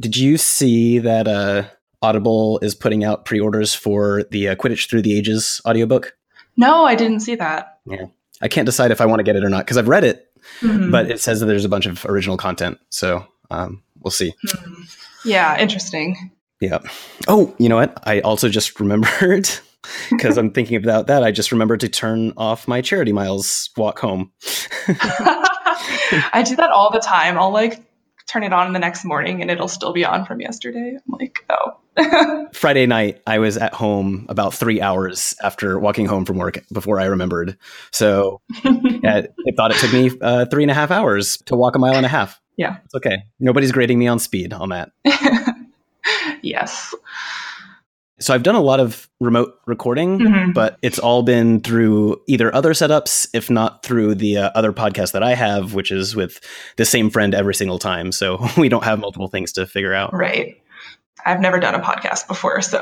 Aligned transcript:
Did 0.00 0.16
you 0.16 0.38
see 0.38 0.98
that 0.98 1.28
uh, 1.28 1.64
Audible 2.02 2.58
is 2.62 2.74
putting 2.74 3.04
out 3.04 3.24
pre-orders 3.26 3.74
for 3.74 4.24
the 4.30 4.48
uh, 4.48 4.54
Quidditch 4.56 4.88
Through 4.88 5.02
the 5.02 5.16
Ages 5.16 5.60
audiobook? 5.66 6.16
No, 6.56 6.84
I 6.84 6.94
didn't 6.94 7.20
see 7.20 7.34
that. 7.36 7.78
Yeah. 7.86 8.06
I 8.42 8.48
can't 8.48 8.66
decide 8.66 8.90
if 8.90 9.00
I 9.00 9.06
want 9.06 9.20
to 9.20 9.24
get 9.24 9.36
it 9.36 9.44
or 9.44 9.50
not 9.50 9.64
because 9.66 9.76
I've 9.76 9.88
read 9.88 10.04
it, 10.04 10.26
Mhm. 10.62 10.90
but 10.90 11.10
it 11.10 11.20
says 11.20 11.40
that 11.40 11.46
there's 11.46 11.66
a 11.66 11.68
bunch 11.68 11.84
of 11.86 12.04
original 12.06 12.36
content. 12.38 12.78
So 12.88 13.26
um, 13.50 13.82
we'll 14.00 14.10
see. 14.10 14.34
Hmm. 14.48 14.82
yeah, 15.24 15.58
interesting. 15.60 16.30
Yeah. 16.60 16.78
Oh, 17.28 17.54
you 17.58 17.68
know 17.68 17.76
what? 17.76 17.98
I 18.06 18.20
also 18.20 18.48
just 18.48 18.80
remembered 18.80 19.48
because 20.10 20.38
I'm 20.38 20.50
thinking 20.50 20.76
about 20.76 21.08
that. 21.08 21.22
I 21.22 21.30
just 21.32 21.52
remembered 21.52 21.80
to 21.80 21.88
turn 21.88 22.32
off 22.38 22.66
my 22.68 22.80
charity 22.80 23.12
miles 23.12 23.68
walk 23.76 23.98
home. 23.98 24.32
I 24.88 26.42
do 26.46 26.56
that 26.56 26.70
all 26.70 26.90
the 26.90 27.00
time. 27.00 27.38
I'll 27.38 27.50
like 27.52 27.80
turn 28.30 28.44
it 28.44 28.52
on 28.52 28.72
the 28.72 28.78
next 28.78 29.04
morning 29.04 29.42
and 29.42 29.50
it'll 29.50 29.68
still 29.68 29.92
be 29.92 30.04
on 30.04 30.24
from 30.24 30.40
yesterday. 30.40 30.96
I'm 30.96 31.18
like, 31.18 31.44
oh. 31.50 32.46
Friday 32.52 32.86
night, 32.86 33.20
I 33.26 33.38
was 33.38 33.56
at 33.56 33.74
home 33.74 34.26
about 34.28 34.54
three 34.54 34.80
hours 34.80 35.34
after 35.42 35.78
walking 35.78 36.06
home 36.06 36.24
from 36.24 36.38
work 36.38 36.64
before 36.72 37.00
I 37.00 37.06
remembered. 37.06 37.58
So 37.90 38.40
yeah, 38.64 39.22
I 39.26 39.52
thought 39.56 39.72
it 39.72 39.78
took 39.78 39.92
me 39.92 40.10
uh, 40.20 40.46
three 40.46 40.62
and 40.62 40.70
a 40.70 40.74
half 40.74 40.90
hours 40.90 41.38
to 41.46 41.56
walk 41.56 41.74
a 41.74 41.78
mile 41.78 41.96
and 41.96 42.06
a 42.06 42.10
half. 42.10 42.40
Yeah. 42.56 42.76
It's 42.84 42.94
okay. 42.94 43.24
Nobody's 43.40 43.72
grading 43.72 43.98
me 43.98 44.06
on 44.06 44.18
speed 44.18 44.52
on 44.52 44.68
that. 44.68 44.90
yes. 46.42 46.94
So 48.20 48.34
I've 48.34 48.42
done 48.42 48.54
a 48.54 48.60
lot 48.60 48.80
of 48.80 49.08
remote 49.18 49.54
recording, 49.66 50.18
Mhm. 50.18 50.52
but 50.54 50.76
it's 50.82 50.98
all 50.98 51.22
been 51.22 51.60
through 51.60 52.20
either 52.28 52.54
other 52.54 52.72
setups, 52.74 53.28
if 53.32 53.48
not 53.48 53.82
through 53.82 54.14
the 54.16 54.36
uh, 54.38 54.50
other 54.54 54.72
podcast 54.72 55.12
that 55.12 55.22
I 55.22 55.34
have, 55.34 55.72
which 55.74 55.90
is 55.90 56.14
with 56.14 56.38
the 56.76 56.84
same 56.84 57.08
friend 57.08 57.34
every 57.34 57.54
single 57.54 57.78
time. 57.78 58.12
So 58.12 58.46
we 58.58 58.68
don't 58.68 58.84
have 58.84 58.98
multiple 58.98 59.28
things 59.28 59.52
to 59.52 59.66
figure 59.66 59.94
out. 59.94 60.12
Right. 60.12 60.56
I've 61.24 61.40
never 61.40 61.58
done 61.60 61.74
a 61.74 61.80
podcast 61.80 62.28
before, 62.28 62.60
so 62.62 62.80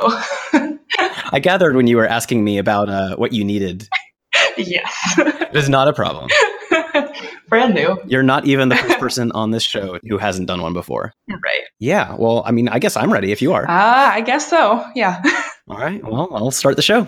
I 1.33 1.41
gathered 1.41 1.75
when 1.77 1.87
you 1.89 1.97
were 1.97 2.07
asking 2.07 2.45
me 2.45 2.59
about 2.59 2.89
uh, 2.89 3.17
what 3.17 3.33
you 3.33 3.45
needed, 3.45 3.89
yes. 4.57 4.93
it 5.19 5.57
is 5.57 5.69
not 5.69 5.89
a 5.89 5.93
problem. 5.93 6.29
Brand 7.49 7.75
new. 7.75 7.99
You're 8.07 8.23
not 8.23 8.47
even 8.47 8.69
the 8.69 8.77
first 8.77 8.99
person 9.01 9.33
on 9.33 9.51
this 9.51 9.63
show 9.63 9.99
who 10.09 10.19
hasn't 10.19 10.49
done 10.49 10.61
one 10.63 10.73
before. 10.73 11.13
Right. 11.29 11.63
Yeah, 11.79 12.15
well, 12.19 12.43
I 12.47 12.51
mean, 12.51 12.69
I 12.69 12.79
guess 12.79 12.97
I'm 12.97 13.13
ready 13.13 13.33
if 13.33 13.41
you 13.41 13.53
are. 13.53 13.65
Ah, 13.69 14.13
I 14.13 14.21
guess 14.21 14.49
so. 14.49 14.85
Yeah. 14.95 15.23
All 15.69 15.79
right, 15.79 16.03
well, 16.03 16.29
I'll 16.33 16.51
start 16.51 16.77
the 16.77 16.83
show. 16.83 17.07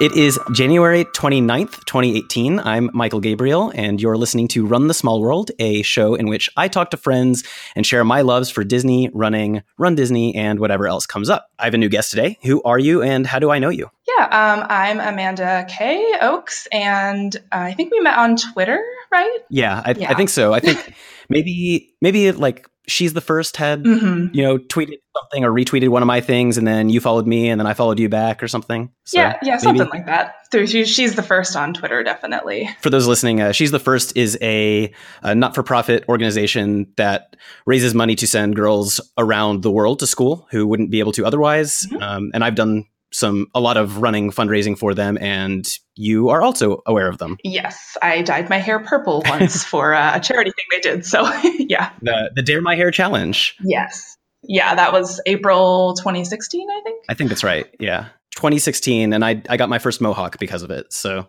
It 0.00 0.16
is 0.16 0.40
January 0.52 1.04
29th, 1.04 1.84
2018. 1.84 2.58
I'm 2.60 2.88
Michael 2.94 3.20
Gabriel, 3.20 3.70
and 3.74 4.00
you're 4.00 4.16
listening 4.16 4.48
to 4.48 4.64
Run 4.64 4.86
the 4.86 4.94
Small 4.94 5.20
World, 5.20 5.50
a 5.58 5.82
show 5.82 6.14
in 6.14 6.26
which 6.26 6.48
I 6.56 6.68
talk 6.68 6.88
to 6.92 6.96
friends 6.96 7.44
and 7.76 7.84
share 7.84 8.02
my 8.02 8.22
loves 8.22 8.48
for 8.48 8.64
Disney, 8.64 9.10
running, 9.12 9.62
Run 9.76 9.96
Disney, 9.96 10.34
and 10.34 10.58
whatever 10.58 10.88
else 10.88 11.04
comes 11.04 11.28
up. 11.28 11.50
I 11.58 11.66
have 11.66 11.74
a 11.74 11.78
new 11.78 11.90
guest 11.90 12.08
today. 12.08 12.38
Who 12.44 12.62
are 12.62 12.78
you, 12.78 13.02
and 13.02 13.26
how 13.26 13.40
do 13.40 13.50
I 13.50 13.58
know 13.58 13.68
you? 13.68 13.90
Yeah. 14.08 14.24
Um, 14.24 14.66
I'm 14.70 15.00
Amanda 15.00 15.66
Kay 15.68 16.14
Oaks, 16.22 16.66
and 16.72 17.36
I 17.52 17.74
think 17.74 17.92
we 17.92 18.00
met 18.00 18.16
on 18.16 18.36
Twitter, 18.36 18.82
right? 19.12 19.38
Yeah, 19.50 19.82
I, 19.84 19.90
Yeah. 19.92 20.10
I 20.10 20.14
think 20.14 20.30
so. 20.30 20.54
I 20.54 20.60
think 20.60 20.94
maybe, 21.28 21.94
maybe 22.00 22.32
like 22.32 22.66
she's 22.90 23.12
the 23.12 23.20
first 23.20 23.56
had, 23.56 23.84
Mm-hmm. 23.84 24.34
you 24.34 24.42
know, 24.42 24.58
tweeted 24.58 24.96
something 25.16 25.44
or 25.44 25.50
retweeted 25.50 25.88
one 25.88 26.02
of 26.02 26.06
my 26.06 26.20
things, 26.20 26.56
and 26.58 26.66
then 26.66 26.88
you 26.90 27.00
followed 27.00 27.26
me, 27.26 27.48
and 27.48 27.60
then 27.60 27.66
I 27.66 27.74
followed 27.74 27.98
you 27.98 28.08
back 28.08 28.42
or 28.42 28.48
something. 28.48 28.90
So 29.04 29.18
yeah, 29.18 29.38
yeah, 29.42 29.58
maybe- 29.64 29.78
something 29.78 29.88
like 29.88 30.06
that. 30.06 30.34
She, 30.52 30.84
she's 30.84 31.14
the 31.14 31.22
first 31.22 31.54
on 31.54 31.74
Twitter, 31.74 32.02
definitely. 32.02 32.68
for 32.80 32.90
those 32.90 33.06
listening, 33.06 33.40
uh, 33.40 33.52
She's 33.52 33.70
the 33.70 33.78
First 33.78 34.16
is 34.16 34.36
a, 34.42 34.92
a 35.22 35.32
not 35.34 35.54
for 35.54 35.62
profit 35.62 36.04
organization 36.08 36.92
that 36.96 37.36
raises 37.66 37.94
money 37.94 38.16
to 38.16 38.26
send 38.26 38.56
girls 38.56 39.00
around 39.16 39.62
the 39.62 39.70
world 39.70 40.00
to 40.00 40.08
school 40.08 40.48
who 40.50 40.66
wouldn't 40.66 40.90
be 40.90 40.98
able 40.98 41.12
to 41.12 41.24
otherwise. 41.24 41.86
Mhm. 41.86 42.02
Um, 42.02 42.30
and 42.34 42.42
I've 42.42 42.56
done 42.56 42.84
some 43.12 43.46
a 43.54 43.60
lot 43.60 43.76
of 43.76 43.98
running 43.98 44.30
fundraising 44.30 44.78
for 44.78 44.94
them, 44.94 45.18
and 45.20 45.68
you 45.96 46.28
are 46.28 46.42
also 46.42 46.82
aware 46.86 47.08
of 47.08 47.18
them. 47.18 47.36
Yes, 47.44 47.96
I 48.02 48.22
dyed 48.22 48.48
my 48.48 48.58
hair 48.58 48.78
purple 48.80 49.22
once 49.26 49.64
for 49.72 49.94
uh, 49.94 50.16
a 50.16 50.20
charity 50.20 50.50
thing 50.50 50.64
they 50.70 50.80
did. 50.80 51.04
So 51.04 51.22
yeah, 51.44 51.90
The 52.02 52.30
the 52.34 52.42
Dare 52.42 52.60
My 52.60 52.76
Hair 52.76 52.90
Challenge. 52.90 53.56
yes, 53.64 54.16
yeah, 54.42 54.74
that 54.74 54.92
was 54.92 55.20
April 55.26 55.94
2016, 55.94 56.68
I 56.70 56.80
think. 56.82 57.04
I 57.08 57.14
think 57.14 57.28
that's 57.30 57.44
right. 57.44 57.66
Yeah. 57.78 58.08
2016, 58.36 59.12
and 59.12 59.24
I 59.24 59.42
I 59.48 59.56
got 59.56 59.68
my 59.68 59.78
first 59.78 60.00
mohawk 60.00 60.38
because 60.38 60.62
of 60.62 60.70
it. 60.70 60.92
So 60.92 61.26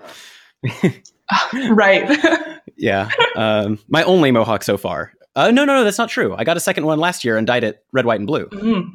right. 1.69 2.47
yeah, 2.77 3.09
um, 3.35 3.79
my 3.87 4.03
only 4.03 4.31
mohawk 4.31 4.63
so 4.63 4.77
far. 4.77 5.13
Uh, 5.35 5.49
no, 5.49 5.65
no, 5.65 5.75
no, 5.75 5.83
that's 5.83 5.97
not 5.97 6.09
true. 6.09 6.35
I 6.37 6.43
got 6.43 6.57
a 6.57 6.59
second 6.59 6.85
one 6.85 6.99
last 6.99 7.23
year 7.23 7.37
and 7.37 7.47
dyed 7.47 7.63
it 7.63 7.83
red, 7.91 8.05
white, 8.05 8.19
and 8.19 8.27
blue. 8.27 8.47
Mm. 8.47 8.93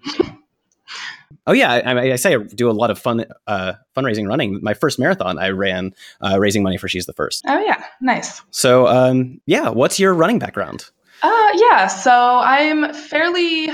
Oh 1.46 1.52
yeah, 1.52 1.72
I, 1.72 2.12
I 2.12 2.16
say 2.16 2.34
I 2.34 2.38
do 2.38 2.68
a 2.68 2.72
lot 2.72 2.90
of 2.90 2.98
fun 2.98 3.24
uh, 3.46 3.74
fundraising 3.96 4.28
running. 4.28 4.60
My 4.62 4.74
first 4.74 4.98
marathon 4.98 5.38
I 5.38 5.50
ran 5.50 5.94
uh, 6.20 6.38
raising 6.40 6.62
money 6.62 6.76
for 6.76 6.88
She's 6.88 7.06
the 7.06 7.12
First. 7.12 7.44
Oh 7.46 7.58
yeah, 7.60 7.84
nice. 8.00 8.42
So 8.50 8.86
um, 8.88 9.40
yeah, 9.46 9.68
what's 9.68 10.00
your 10.00 10.12
running 10.14 10.38
background? 10.38 10.90
Uh, 11.22 11.52
yeah, 11.54 11.86
so 11.86 12.12
I'm 12.12 12.92
fairly 12.92 13.68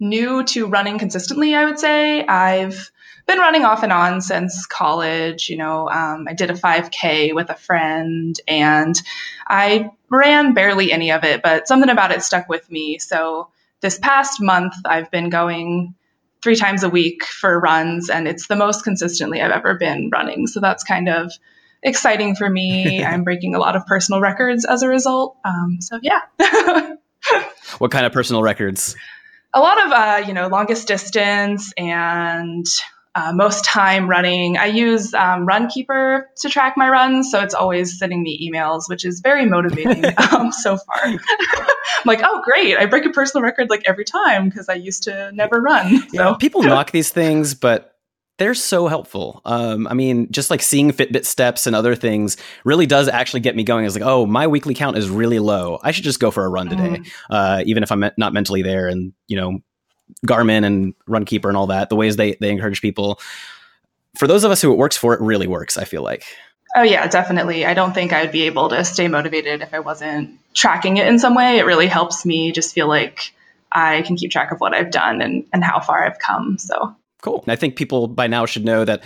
new 0.00 0.44
to 0.44 0.66
running 0.66 0.98
consistently, 0.98 1.54
I 1.54 1.64
would 1.64 1.78
say. 1.78 2.24
I've 2.24 2.90
been 3.26 3.38
running 3.38 3.64
off 3.64 3.82
and 3.82 3.92
on 3.92 4.20
since 4.20 4.66
college. 4.66 5.48
You 5.48 5.56
know, 5.56 5.88
um, 5.88 6.26
I 6.28 6.34
did 6.34 6.50
a 6.50 6.54
5K 6.54 7.34
with 7.34 7.50
a 7.50 7.54
friend 7.54 8.38
and 8.46 8.94
I 9.46 9.90
ran 10.10 10.54
barely 10.54 10.92
any 10.92 11.10
of 11.10 11.24
it, 11.24 11.42
but 11.42 11.66
something 11.68 11.90
about 11.90 12.12
it 12.12 12.22
stuck 12.22 12.48
with 12.48 12.70
me. 12.70 12.98
So 12.98 13.48
this 13.80 13.98
past 13.98 14.40
month, 14.40 14.74
I've 14.84 15.10
been 15.10 15.30
going 15.30 15.94
three 16.44 16.54
times 16.54 16.84
a 16.84 16.88
week 16.88 17.24
for 17.24 17.58
runs, 17.58 18.08
and 18.08 18.28
it's 18.28 18.46
the 18.46 18.54
most 18.54 18.84
consistently 18.84 19.40
I've 19.40 19.50
ever 19.50 19.74
been 19.74 20.10
running. 20.12 20.46
So 20.46 20.60
that's 20.60 20.84
kind 20.84 21.08
of 21.08 21.32
exciting 21.82 22.36
for 22.36 22.48
me. 22.48 23.02
I'm 23.04 23.24
breaking 23.24 23.56
a 23.56 23.58
lot 23.58 23.74
of 23.74 23.86
personal 23.86 24.20
records 24.20 24.64
as 24.64 24.82
a 24.82 24.88
result. 24.88 25.36
Um, 25.44 25.78
so 25.80 25.98
yeah. 26.00 26.20
What 27.78 27.90
kind 27.90 28.06
of 28.06 28.12
personal 28.12 28.42
records? 28.42 28.94
a 29.54 29.60
lot 29.60 29.86
of 29.86 29.92
uh, 29.92 30.26
you 30.26 30.34
know 30.34 30.48
longest 30.48 30.88
distance 30.88 31.72
and 31.78 32.66
uh, 33.14 33.32
most 33.32 33.64
time 33.64 34.08
running. 34.08 34.56
I 34.56 34.66
use 34.66 35.14
um, 35.14 35.46
Runkeeper 35.46 36.24
to 36.38 36.48
track 36.48 36.74
my 36.76 36.88
runs, 36.88 37.30
so 37.30 37.40
it's 37.40 37.54
always 37.54 37.98
sending 37.98 38.22
me 38.22 38.50
emails, 38.50 38.88
which 38.88 39.04
is 39.04 39.20
very 39.20 39.46
motivating 39.46 40.04
um, 40.32 40.50
so 40.50 40.76
far. 40.76 40.96
I'm 41.04 41.18
like, 42.06 42.20
oh 42.24 42.42
great, 42.44 42.76
I 42.76 42.86
break 42.86 43.04
a 43.04 43.10
personal 43.10 43.44
record 43.44 43.70
like 43.70 43.82
every 43.86 44.04
time 44.04 44.48
because 44.48 44.68
I 44.68 44.74
used 44.74 45.04
to 45.04 45.30
never 45.32 45.60
run. 45.60 46.08
So 46.10 46.34
People 46.34 46.62
knock 46.64 46.90
these 46.90 47.10
things, 47.10 47.54
but 47.54 47.94
they're 48.38 48.54
so 48.54 48.88
helpful. 48.88 49.40
Um, 49.44 49.86
I 49.86 49.94
mean, 49.94 50.30
just 50.32 50.50
like 50.50 50.60
seeing 50.60 50.90
Fitbit 50.90 51.24
steps 51.24 51.68
and 51.68 51.76
other 51.76 51.94
things 51.94 52.36
really 52.64 52.86
does 52.86 53.06
actually 53.06 53.40
get 53.40 53.54
me 53.54 53.62
going. 53.62 53.84
It's 53.84 53.94
like, 53.94 54.04
oh, 54.04 54.26
my 54.26 54.48
weekly 54.48 54.74
count 54.74 54.98
is 54.98 55.08
really 55.08 55.38
low. 55.38 55.78
I 55.82 55.92
should 55.92 56.02
just 56.02 56.18
go 56.18 56.32
for 56.32 56.44
a 56.44 56.48
run 56.48 56.68
today, 56.68 57.02
uh, 57.30 57.62
even 57.64 57.84
if 57.84 57.92
I'm 57.92 58.04
not 58.18 58.32
mentally 58.32 58.62
there. 58.62 58.88
And 58.88 59.12
you 59.28 59.36
know, 59.36 59.60
Garmin 60.26 60.64
and 60.64 60.94
Runkeeper 61.08 61.48
and 61.48 61.56
all 61.56 61.68
that, 61.68 61.88
the 61.88 61.96
ways 61.96 62.16
they 62.16 62.34
they 62.34 62.50
encourage 62.50 62.82
people. 62.82 63.20
For 64.16 64.26
those 64.26 64.44
of 64.44 64.50
us 64.50 64.62
who 64.62 64.72
it 64.72 64.78
works 64.78 64.96
for, 64.96 65.14
it 65.14 65.20
really 65.20 65.46
works. 65.46 65.76
I 65.76 65.84
feel 65.84 66.02
like. 66.02 66.24
Oh 66.76 66.82
yeah, 66.82 67.06
definitely. 67.06 67.64
I 67.64 67.74
don't 67.74 67.92
think 67.94 68.12
I'd 68.12 68.32
be 68.32 68.42
able 68.42 68.70
to 68.70 68.84
stay 68.84 69.06
motivated 69.06 69.62
if 69.62 69.72
I 69.72 69.78
wasn't 69.78 70.40
tracking 70.54 70.96
it 70.96 71.06
in 71.06 71.18
some 71.20 71.34
way. 71.34 71.58
It 71.58 71.66
really 71.66 71.86
helps 71.86 72.26
me 72.26 72.50
just 72.50 72.74
feel 72.74 72.88
like 72.88 73.32
I 73.70 74.02
can 74.02 74.16
keep 74.16 74.32
track 74.32 74.50
of 74.50 74.60
what 74.60 74.74
I've 74.74 74.90
done 74.90 75.20
and, 75.20 75.46
and 75.52 75.62
how 75.62 75.78
far 75.78 76.04
I've 76.04 76.18
come. 76.18 76.58
So 76.58 76.96
Cool. 77.24 77.40
And 77.40 77.52
I 77.52 77.56
think 77.56 77.76
people 77.76 78.06
by 78.06 78.26
now 78.26 78.44
should 78.44 78.66
know 78.66 78.84
that 78.84 79.02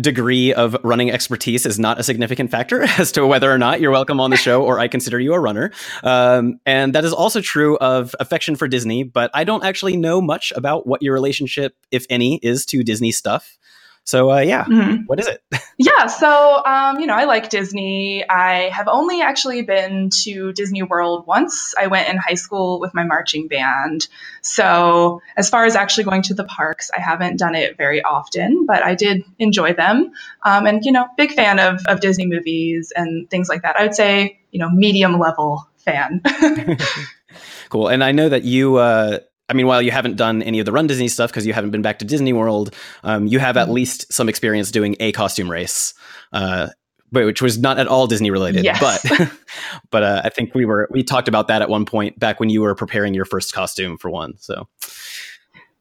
degree 0.00 0.54
of 0.54 0.76
running 0.82 1.10
expertise 1.10 1.66
is 1.66 1.78
not 1.78 2.00
a 2.00 2.02
significant 2.02 2.50
factor 2.50 2.82
as 2.98 3.12
to 3.12 3.26
whether 3.26 3.50
or 3.50 3.58
not 3.58 3.80
you're 3.80 3.90
welcome 3.90 4.20
on 4.20 4.30
the 4.30 4.36
show 4.36 4.62
or 4.62 4.78
I 4.78 4.88
consider 4.88 5.20
you 5.20 5.34
a 5.34 5.40
runner. 5.40 5.70
Um, 6.02 6.60
and 6.64 6.94
that 6.94 7.04
is 7.04 7.12
also 7.12 7.40
true 7.40 7.76
of 7.78 8.14
affection 8.18 8.56
for 8.56 8.68
Disney, 8.68 9.02
but 9.02 9.30
I 9.34 9.44
don't 9.44 9.64
actually 9.64 9.96
know 9.96 10.20
much 10.20 10.52
about 10.56 10.86
what 10.86 11.02
your 11.02 11.12
relationship, 11.12 11.76
if 11.90 12.06
any, 12.08 12.36
is 12.42 12.64
to 12.66 12.82
Disney 12.82 13.12
stuff. 13.12 13.58
So, 14.04 14.32
uh, 14.32 14.40
yeah, 14.40 14.64
mhm. 14.64 15.04
what 15.06 15.20
is 15.20 15.28
it? 15.28 15.42
Yeah, 15.78 16.06
so 16.06 16.62
um, 16.64 17.00
you 17.00 17.06
know, 17.06 17.14
I 17.14 17.24
like 17.24 17.48
Disney. 17.50 18.28
I 18.28 18.68
have 18.68 18.86
only 18.86 19.20
actually 19.20 19.62
been 19.62 20.10
to 20.22 20.52
Disney 20.52 20.84
World 20.84 21.26
once. 21.26 21.74
I 21.76 21.88
went 21.88 22.08
in 22.08 22.18
high 22.18 22.34
school 22.34 22.78
with 22.78 22.94
my 22.94 23.02
marching 23.02 23.48
band. 23.48 24.06
So, 24.42 25.22
as 25.36 25.50
far 25.50 25.64
as 25.64 25.74
actually 25.74 26.04
going 26.04 26.22
to 26.22 26.34
the 26.34 26.44
parks, 26.44 26.90
I 26.96 27.00
haven't 27.00 27.38
done 27.38 27.56
it 27.56 27.76
very 27.76 28.02
often, 28.02 28.64
but 28.66 28.84
I 28.84 28.94
did 28.94 29.24
enjoy 29.40 29.72
them. 29.72 30.12
Um, 30.44 30.66
and 30.66 30.84
you 30.84 30.92
know, 30.92 31.08
big 31.16 31.32
fan 31.32 31.58
of 31.58 31.84
of 31.86 32.00
Disney 32.00 32.26
movies 32.26 32.92
and 32.94 33.28
things 33.28 33.48
like 33.48 33.62
that. 33.62 33.76
I 33.76 33.82
would 33.82 33.94
say, 33.94 34.38
you 34.52 34.60
know, 34.60 34.70
medium 34.70 35.18
level 35.18 35.68
fan. 35.78 36.22
cool. 37.70 37.88
And 37.88 38.02
I 38.04 38.12
know 38.12 38.28
that 38.28 38.44
you, 38.44 38.76
uh, 38.76 39.18
I 39.52 39.54
mean, 39.54 39.66
while 39.66 39.82
you 39.82 39.90
haven't 39.90 40.16
done 40.16 40.40
any 40.42 40.60
of 40.60 40.64
the 40.64 40.72
Run 40.72 40.86
Disney 40.86 41.08
stuff 41.08 41.30
because 41.30 41.46
you 41.46 41.52
haven't 41.52 41.72
been 41.72 41.82
back 41.82 41.98
to 41.98 42.06
Disney 42.06 42.32
World, 42.32 42.74
um, 43.04 43.26
you 43.26 43.38
have 43.38 43.58
at 43.58 43.68
least 43.68 44.10
some 44.10 44.30
experience 44.30 44.70
doing 44.70 44.96
a 44.98 45.12
costume 45.12 45.50
race. 45.50 45.92
Uh, 46.32 46.68
which 47.10 47.42
was 47.42 47.58
not 47.58 47.78
at 47.78 47.86
all 47.86 48.06
Disney 48.06 48.30
related. 48.30 48.64
Yes. 48.64 48.80
But 48.80 49.30
but 49.90 50.02
uh, 50.02 50.22
I 50.24 50.30
think 50.30 50.54
we 50.54 50.64
were 50.64 50.88
we 50.90 51.02
talked 51.02 51.28
about 51.28 51.48
that 51.48 51.60
at 51.60 51.68
one 51.68 51.84
point 51.84 52.18
back 52.18 52.40
when 52.40 52.48
you 52.48 52.62
were 52.62 52.74
preparing 52.74 53.12
your 53.12 53.26
first 53.26 53.52
costume 53.52 53.98
for 53.98 54.10
one. 54.10 54.38
So 54.38 54.66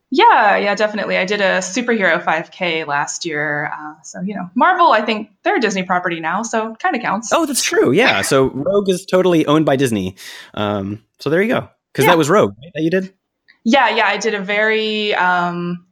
Yeah, 0.09 0.57
yeah, 0.57 0.75
definitely. 0.75 1.17
I 1.17 1.23
did 1.23 1.39
a 1.39 1.59
superhero 1.59 2.21
5K 2.21 2.85
last 2.85 3.23
year. 3.25 3.71
Uh, 3.73 4.01
so, 4.03 4.19
you 4.19 4.35
know, 4.35 4.49
Marvel, 4.55 4.91
I 4.91 5.03
think 5.03 5.29
they're 5.43 5.55
a 5.55 5.61
Disney 5.61 5.83
property 5.83 6.19
now, 6.19 6.43
so 6.43 6.75
kind 6.75 6.97
of 6.97 7.01
counts. 7.01 7.31
oh, 7.31 7.45
that's 7.45 7.63
true. 7.63 7.93
Yeah. 7.93 8.21
So 8.23 8.49
Rogue 8.53 8.89
is 8.89 9.05
totally 9.05 9.45
owned 9.45 9.65
by 9.65 9.77
Disney. 9.77 10.17
Um, 10.53 11.01
so 11.19 11.29
there 11.29 11.41
you 11.41 11.47
go. 11.47 11.69
Because 11.93 12.03
Yeah. 12.03 12.11
that 12.11 12.17
was 12.17 12.29
Rogue 12.29 12.55
right, 12.61 12.71
that 12.75 12.81
you 12.81 12.89
did. 12.89 13.13
Yeah, 13.63 13.89
yeah, 13.89 14.05
I 14.05 14.17
did 14.17 14.33
a 14.33 14.41
very 14.41 15.13
um, 15.13 15.85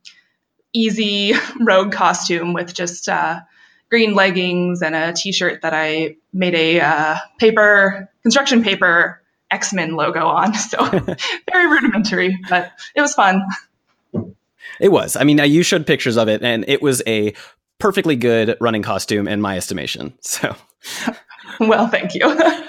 easy 0.73 1.33
rogue 1.59 1.91
costume 1.91 2.53
with 2.53 2.73
just 2.73 3.07
uh, 3.07 3.41
green 3.89 4.13
leggings 4.13 4.81
and 4.81 4.95
a 4.95 5.13
t-shirt 5.13 5.61
that 5.61 5.73
I 5.73 6.15
made 6.33 6.55
a 6.55 6.81
uh, 6.81 7.17
paper 7.39 8.09
construction 8.23 8.63
paper 8.63 9.21
X-Men 9.51 9.95
logo 9.95 10.27
on. 10.27 10.53
So 10.59 10.85
very 11.51 11.67
rudimentary, 11.67 12.37
but 12.49 12.71
it 12.95 13.01
was 13.01 13.13
fun. 13.13 13.41
It 14.79 14.89
was. 14.89 15.15
I 15.15 15.23
mean, 15.23 15.39
uh, 15.39 15.43
you 15.43 15.63
showed 15.63 15.85
pictures 15.87 16.17
of 16.17 16.29
it, 16.29 16.43
and 16.43 16.63
it 16.67 16.81
was 16.81 17.01
a 17.07 17.33
perfectly 17.79 18.15
good 18.15 18.55
running 18.61 18.83
costume 18.83 19.27
in 19.27 19.41
my 19.41 19.57
estimation. 19.57 20.13
So 20.21 20.55
Well, 21.59 21.87
thank 21.87 22.13
you. 22.13 22.65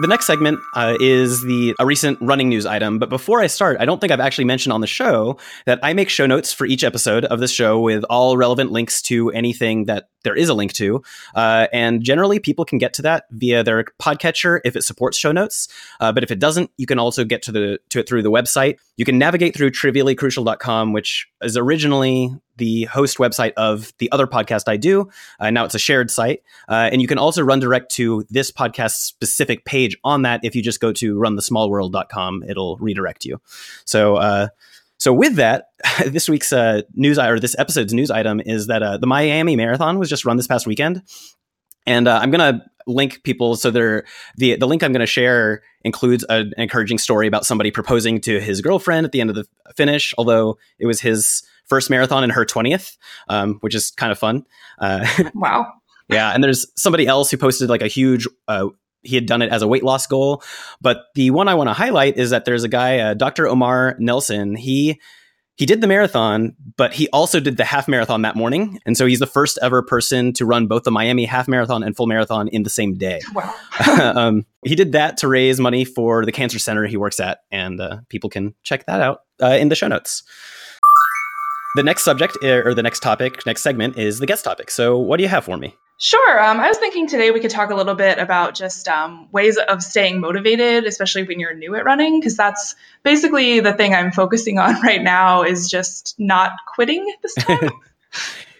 The 0.00 0.06
next 0.06 0.26
segment 0.26 0.60
uh, 0.74 0.96
is 1.00 1.42
the 1.42 1.74
a 1.78 1.86
recent 1.86 2.18
running 2.20 2.48
news 2.48 2.66
item. 2.66 2.98
But 2.98 3.08
before 3.08 3.40
I 3.40 3.46
start, 3.46 3.78
I 3.80 3.84
don't 3.84 4.00
think 4.00 4.12
I've 4.12 4.20
actually 4.20 4.44
mentioned 4.44 4.72
on 4.72 4.80
the 4.80 4.86
show 4.86 5.38
that 5.66 5.80
I 5.82 5.92
make 5.92 6.08
show 6.08 6.26
notes 6.26 6.52
for 6.52 6.66
each 6.66 6.84
episode 6.84 7.24
of 7.24 7.40
this 7.40 7.52
show 7.52 7.80
with 7.80 8.04
all 8.04 8.36
relevant 8.36 8.70
links 8.70 9.02
to 9.02 9.30
anything 9.30 9.86
that 9.86 10.08
there 10.24 10.36
is 10.36 10.48
a 10.48 10.54
link 10.54 10.72
to. 10.74 11.02
Uh, 11.34 11.66
and 11.72 12.02
generally, 12.02 12.38
people 12.38 12.64
can 12.64 12.78
get 12.78 12.92
to 12.94 13.02
that 13.02 13.24
via 13.30 13.64
their 13.64 13.84
podcatcher 14.00 14.60
if 14.64 14.76
it 14.76 14.82
supports 14.82 15.18
show 15.18 15.32
notes. 15.32 15.68
Uh, 16.00 16.12
but 16.12 16.22
if 16.22 16.30
it 16.30 16.38
doesn't, 16.38 16.70
you 16.76 16.86
can 16.86 16.98
also 16.98 17.24
get 17.24 17.42
to 17.42 17.52
the 17.52 17.78
to 17.90 18.00
it 18.00 18.08
through 18.08 18.22
the 18.22 18.30
website. 18.30 18.78
You 18.96 19.04
can 19.04 19.18
navigate 19.18 19.56
through 19.56 19.70
triviallycrucial.com, 19.70 20.92
which 20.92 21.28
is 21.42 21.56
originally 21.56 22.30
the 22.58 22.84
host 22.84 23.18
website 23.18 23.52
of 23.56 23.92
the 23.98 24.10
other 24.12 24.26
podcast 24.26 24.68
I 24.68 24.76
do. 24.76 25.08
Uh, 25.40 25.50
now 25.50 25.64
it's 25.64 25.74
a 25.74 25.78
shared 25.78 26.10
site. 26.10 26.42
Uh, 26.68 26.90
and 26.92 27.00
you 27.00 27.08
can 27.08 27.18
also 27.18 27.42
run 27.42 27.60
direct 27.60 27.90
to 27.92 28.24
this 28.30 28.52
podcast 28.52 28.96
specific 28.96 29.64
page 29.64 29.96
on 30.04 30.22
that. 30.22 30.40
If 30.42 30.54
you 30.54 30.62
just 30.62 30.80
go 30.80 30.92
to 30.92 31.14
runthesmallworld.com, 31.16 32.44
it'll 32.48 32.76
redirect 32.76 33.24
you. 33.24 33.40
So, 33.84 34.16
uh, 34.16 34.48
so 34.98 35.12
with 35.12 35.36
that, 35.36 35.70
this 36.06 36.28
week's 36.28 36.52
uh, 36.52 36.82
news 36.94 37.18
or 37.18 37.38
this 37.40 37.56
episode's 37.58 37.94
news 37.94 38.10
item 38.10 38.40
is 38.40 38.66
that 38.66 38.82
uh, 38.82 38.98
the 38.98 39.06
Miami 39.06 39.56
Marathon 39.56 39.98
was 39.98 40.10
just 40.10 40.24
run 40.24 40.36
this 40.36 40.46
past 40.46 40.66
weekend, 40.66 41.02
and 41.88 42.06
uh, 42.06 42.18
I'm 42.22 42.30
gonna 42.30 42.64
link 42.86 43.22
people. 43.22 43.56
So 43.56 43.70
there, 43.70 44.04
the 44.36 44.56
the 44.56 44.66
link 44.66 44.82
I'm 44.82 44.92
gonna 44.92 45.06
share 45.06 45.62
includes 45.82 46.24
an 46.28 46.52
encouraging 46.56 46.98
story 46.98 47.26
about 47.26 47.46
somebody 47.46 47.70
proposing 47.70 48.20
to 48.22 48.40
his 48.40 48.60
girlfriend 48.60 49.06
at 49.06 49.12
the 49.12 49.20
end 49.20 49.30
of 49.30 49.36
the 49.36 49.46
finish, 49.76 50.14
although 50.18 50.58
it 50.78 50.86
was 50.86 51.00
his 51.00 51.42
first 51.66 51.90
marathon 51.90 52.22
and 52.22 52.32
her 52.32 52.44
twentieth, 52.44 52.96
um, 53.28 53.54
which 53.60 53.74
is 53.74 53.90
kind 53.92 54.12
of 54.12 54.18
fun. 54.18 54.44
Uh, 54.78 55.06
wow. 55.34 55.72
yeah, 56.08 56.32
and 56.32 56.42
there's 56.44 56.66
somebody 56.76 57.06
else 57.06 57.30
who 57.30 57.36
posted 57.36 57.68
like 57.68 57.82
a 57.82 57.88
huge. 57.88 58.26
Uh, 58.46 58.68
he 59.02 59.14
had 59.14 59.26
done 59.26 59.42
it 59.42 59.50
as 59.50 59.62
a 59.62 59.68
weight 59.68 59.84
loss 59.84 60.06
goal, 60.06 60.42
but 60.80 61.04
the 61.14 61.30
one 61.30 61.48
I 61.48 61.54
want 61.54 61.68
to 61.68 61.74
highlight 61.74 62.18
is 62.18 62.30
that 62.30 62.44
there's 62.44 62.64
a 62.64 62.68
guy, 62.68 62.98
uh, 62.98 63.14
Dr. 63.14 63.46
Omar 63.46 63.96
Nelson. 64.00 64.56
He 64.56 65.00
he 65.58 65.66
did 65.66 65.80
the 65.80 65.88
marathon, 65.88 66.54
but 66.76 66.94
he 66.94 67.08
also 67.08 67.40
did 67.40 67.56
the 67.56 67.64
half 67.64 67.88
marathon 67.88 68.22
that 68.22 68.36
morning, 68.36 68.80
and 68.86 68.96
so 68.96 69.06
he's 69.06 69.18
the 69.18 69.26
first 69.26 69.58
ever 69.60 69.82
person 69.82 70.32
to 70.34 70.46
run 70.46 70.68
both 70.68 70.84
the 70.84 70.92
Miami 70.92 71.24
half 71.24 71.48
marathon 71.48 71.82
and 71.82 71.96
full 71.96 72.06
marathon 72.06 72.46
in 72.46 72.62
the 72.62 72.70
same 72.70 72.96
day. 72.96 73.20
Wow. 73.34 73.52
um, 74.14 74.46
he 74.64 74.76
did 74.76 74.92
that 74.92 75.16
to 75.18 75.26
raise 75.26 75.58
money 75.58 75.84
for 75.84 76.24
the 76.24 76.30
cancer 76.30 76.60
center 76.60 76.86
he 76.86 76.96
works 76.96 77.18
at, 77.18 77.40
and 77.50 77.80
uh, 77.80 77.98
people 78.08 78.30
can 78.30 78.54
check 78.62 78.86
that 78.86 79.00
out 79.00 79.22
uh, 79.42 79.56
in 79.58 79.68
the 79.68 79.74
show 79.74 79.88
notes. 79.88 80.22
The 81.74 81.82
next 81.82 82.04
subject 82.04 82.38
er, 82.44 82.62
or 82.64 82.72
the 82.72 82.84
next 82.84 83.00
topic, 83.00 83.44
next 83.44 83.62
segment 83.62 83.98
is 83.98 84.20
the 84.20 84.26
guest 84.26 84.44
topic. 84.44 84.70
So, 84.70 84.96
what 84.96 85.16
do 85.16 85.24
you 85.24 85.28
have 85.28 85.44
for 85.44 85.56
me? 85.56 85.74
Sure. 86.00 86.42
Um, 86.42 86.60
I 86.60 86.68
was 86.68 86.78
thinking 86.78 87.08
today 87.08 87.32
we 87.32 87.40
could 87.40 87.50
talk 87.50 87.70
a 87.70 87.74
little 87.74 87.96
bit 87.96 88.18
about 88.18 88.54
just 88.54 88.86
um, 88.86 89.28
ways 89.32 89.58
of 89.58 89.82
staying 89.82 90.20
motivated, 90.20 90.84
especially 90.84 91.24
when 91.24 91.40
you're 91.40 91.54
new 91.54 91.74
at 91.74 91.84
running, 91.84 92.20
because 92.20 92.36
that's 92.36 92.76
basically 93.02 93.58
the 93.58 93.72
thing 93.72 93.94
I'm 93.94 94.12
focusing 94.12 94.60
on 94.60 94.80
right 94.82 95.02
now 95.02 95.42
is 95.42 95.68
just 95.68 96.14
not 96.16 96.52
quitting 96.72 97.04
this 97.22 97.34
time. 97.38 97.70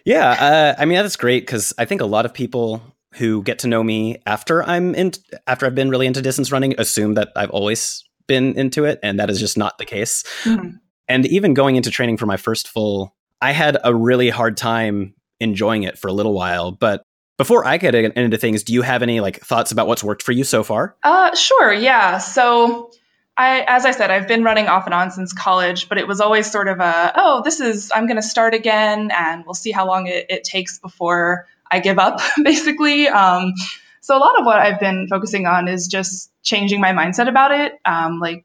Yeah, 0.05 0.31
uh, 0.31 0.75
I 0.81 0.85
mean 0.85 0.96
that's 0.96 1.17
great 1.17 1.43
because 1.43 1.73
I 1.79 1.85
think 1.85 2.00
a 2.00 2.06
lot 2.06 2.26
of 2.26 2.35
people 2.35 2.82
who 3.14 3.43
get 3.44 3.61
to 3.61 3.69
know 3.69 3.85
me 3.85 4.17
after 4.26 4.62
I'm 4.62 4.94
in 4.96 5.12
after 5.46 5.64
I've 5.64 5.75
been 5.75 5.90
really 5.90 6.06
into 6.06 6.20
distance 6.20 6.50
running 6.50 6.75
assume 6.79 7.14
that 7.14 7.31
I've 7.37 7.50
always 7.50 8.02
been 8.26 8.58
into 8.58 8.85
it, 8.85 8.99
and 9.02 9.20
that 9.20 9.31
is 9.31 9.38
just 9.38 9.56
not 9.56 9.79
the 9.79 9.85
case. 9.85 10.25
Mhm. 10.43 10.81
And 11.06 11.25
even 11.26 11.55
going 11.55 11.76
into 11.76 11.90
training 11.90 12.17
for 12.17 12.26
my 12.26 12.37
first 12.37 12.69
full, 12.69 13.14
I 13.40 13.52
had 13.52 13.79
a 13.85 13.94
really 13.94 14.29
hard 14.29 14.56
time 14.56 15.14
enjoying 15.40 15.85
it 15.85 15.99
for 15.99 16.08
a 16.08 16.12
little 16.12 16.35
while. 16.35 16.73
But 16.73 17.02
before 17.38 17.64
I 17.67 17.79
get 17.79 17.94
into 17.94 18.37
things, 18.37 18.64
do 18.64 18.75
you 18.75 18.82
have 18.82 19.02
any 19.02 19.20
like 19.20 19.40
thoughts 19.40 19.73
about 19.73 19.87
what's 19.87 20.05
worked 20.05 20.23
for 20.23 20.32
you 20.32 20.44
so 20.44 20.62
far? 20.64 20.96
Uh, 21.02 21.35
sure. 21.35 21.73
Yeah. 21.73 22.19
So, 22.19 22.90
I, 23.37 23.64
as 23.69 23.87
I 23.87 23.93
said, 23.93 24.11
I've 24.11 24.26
been 24.26 24.43
running 24.43 24.67
off 24.67 24.87
and 24.87 24.93
on 24.93 25.12
since 25.12 25.32
college, 25.32 25.88
but 25.88 25.96
it 25.96 26.08
was 26.08 26.20
always 26.20 26.50
sort 26.50 26.67
of 26.67 26.81
a, 26.81 27.12
oh, 27.14 27.43
this 27.44 27.61
is, 27.61 27.93
I'm 27.94 28.08
going 28.08 28.17
to 28.17 28.23
start 28.23 28.52
again, 28.52 29.12
and 29.12 29.44
we'll 29.44 29.55
see 29.55 29.70
how 29.70 29.87
long 29.87 30.08
it, 30.08 30.26
it 30.29 30.43
takes 30.43 30.81
before 30.81 31.46
I 31.70 31.79
give 31.79 32.00
up, 32.00 32.20
basically. 32.43 33.06
Um, 33.06 33.55
so, 34.00 34.17
a 34.17 34.19
lot 34.19 34.40
of 34.40 34.44
what 34.44 34.58
I've 34.58 34.81
been 34.81 35.06
focusing 35.08 35.46
on 35.46 35.69
is 35.69 35.87
just 35.87 36.32
changing 36.43 36.81
my 36.81 36.90
mindset 36.90 37.29
about 37.29 37.52
it. 37.52 37.75
Um, 37.85 38.19
like, 38.19 38.44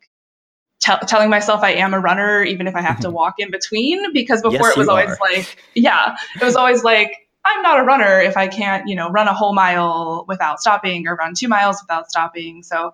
tell 0.80 1.00
telling 1.00 1.32
myself 1.32 1.64
I 1.64 1.72
am 1.72 1.96
a 1.96 2.00
runner, 2.00 2.44
even 2.44 2.68
if 2.68 2.76
I 2.76 2.82
have 2.82 3.00
to 3.00 3.10
walk 3.10 3.36
in 3.40 3.50
between, 3.50 4.14
because 4.14 4.44
before 4.44 4.68
Yes, 4.68 4.78
it 4.78 4.78
was 4.78 4.88
always 4.88 5.10
are. 5.10 5.18
like, 5.20 5.58
yeah, 5.74 6.16
it 6.40 6.44
was 6.44 6.56
always 6.56 6.84
like, 6.84 7.23
I'm 7.46 7.62
not 7.62 7.80
a 7.80 7.84
runner 7.84 8.20
if 8.22 8.38
I 8.38 8.48
can't, 8.48 8.88
you 8.88 8.96
know, 8.96 9.10
run 9.10 9.28
a 9.28 9.34
whole 9.34 9.54
mile 9.54 10.26
without 10.28 10.62
stopping 10.62 11.08
or 11.08 11.16
run 11.16 11.34
two 11.36 11.48
miles 11.48 11.82
without 11.82 12.10
stopping. 12.10 12.64
So, 12.64 12.94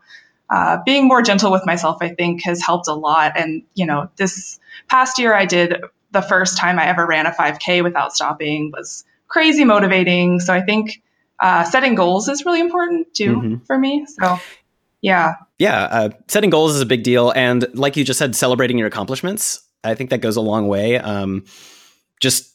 uh, 0.50 0.80
being 0.84 1.08
more 1.08 1.22
gentle 1.22 1.52
with 1.52 1.66
myself, 1.66 1.98
I 2.02 2.10
think, 2.10 2.44
has 2.44 2.62
helped 2.62 2.88
a 2.88 2.94
lot. 2.94 3.34
And, 3.38 3.64
you 3.76 3.86
know, 3.86 4.10
this 4.16 4.60
past 4.88 5.20
year 5.20 5.34
I 5.34 5.46
did 5.46 5.76
the 6.12 6.22
first 6.22 6.58
time 6.58 6.80
I 6.80 6.88
ever 6.88 7.06
ran 7.06 7.28
a 7.28 7.32
5K 7.32 7.84
without 7.84 8.16
stopping 8.16 8.72
was 8.76 9.04
crazy 9.28 9.64
motivating. 9.64 10.40
So 10.40 10.54
I 10.54 10.62
think 10.62 11.04
uh, 11.40 11.64
setting 11.64 11.96
goals 11.96 12.28
is 12.28 12.46
really 12.46 12.60
important 12.60 13.14
too 13.14 13.36
Mhm. 13.36 13.66
for 13.68 13.78
me. 13.78 14.08
So, 14.08 14.40
yeah. 15.02 15.36
Yeah, 15.60 15.84
uh, 15.84 16.10
setting 16.28 16.50
goals 16.50 16.76
is 16.76 16.82
a 16.82 16.86
big 16.86 17.04
deal, 17.04 17.32
and 17.32 17.68
like 17.74 17.96
you 17.96 18.04
just 18.04 18.18
said, 18.18 18.36
celebrating 18.36 18.78
your 18.78 18.88
accomplishments. 18.88 19.62
I 19.84 19.94
think 19.94 20.10
that 20.10 20.20
goes 20.20 20.36
a 20.36 20.42
long 20.42 20.68
way. 20.68 20.98
Um, 20.98 21.46
just 22.20 22.49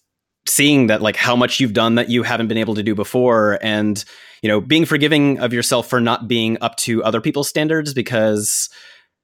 seeing 0.46 0.88
that, 0.88 1.02
like 1.02 1.16
how 1.16 1.36
much 1.36 1.60
you've 1.60 1.72
done 1.72 1.94
that 1.94 2.10
you 2.10 2.22
haven't 2.22 2.48
been 2.48 2.58
able 2.58 2.74
to 2.74 2.82
do 2.82 2.94
before, 2.94 3.58
and 3.62 4.04
you 4.42 4.48
know, 4.48 4.60
being 4.60 4.84
forgiving 4.84 5.38
of 5.38 5.52
yourself 5.52 5.88
for 5.88 6.00
not 6.00 6.28
being 6.28 6.58
up 6.60 6.76
to 6.76 7.02
other 7.02 7.20
people's 7.20 7.48
standards, 7.48 7.94
because 7.94 8.68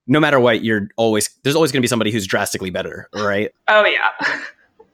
no 0.07 0.19
matter 0.19 0.41
what, 0.41 0.65
you're 0.65 0.89
always 0.97 1.29
there's 1.43 1.55
always 1.55 1.73
going 1.73 1.81
to 1.81 1.85
be 1.85 1.89
somebody 1.89 2.11
who's 2.11 2.27
drastically 2.27 2.71
better, 2.71 3.09
right? 3.15 3.53
Oh, 3.69 3.85
yeah. 3.85 4.41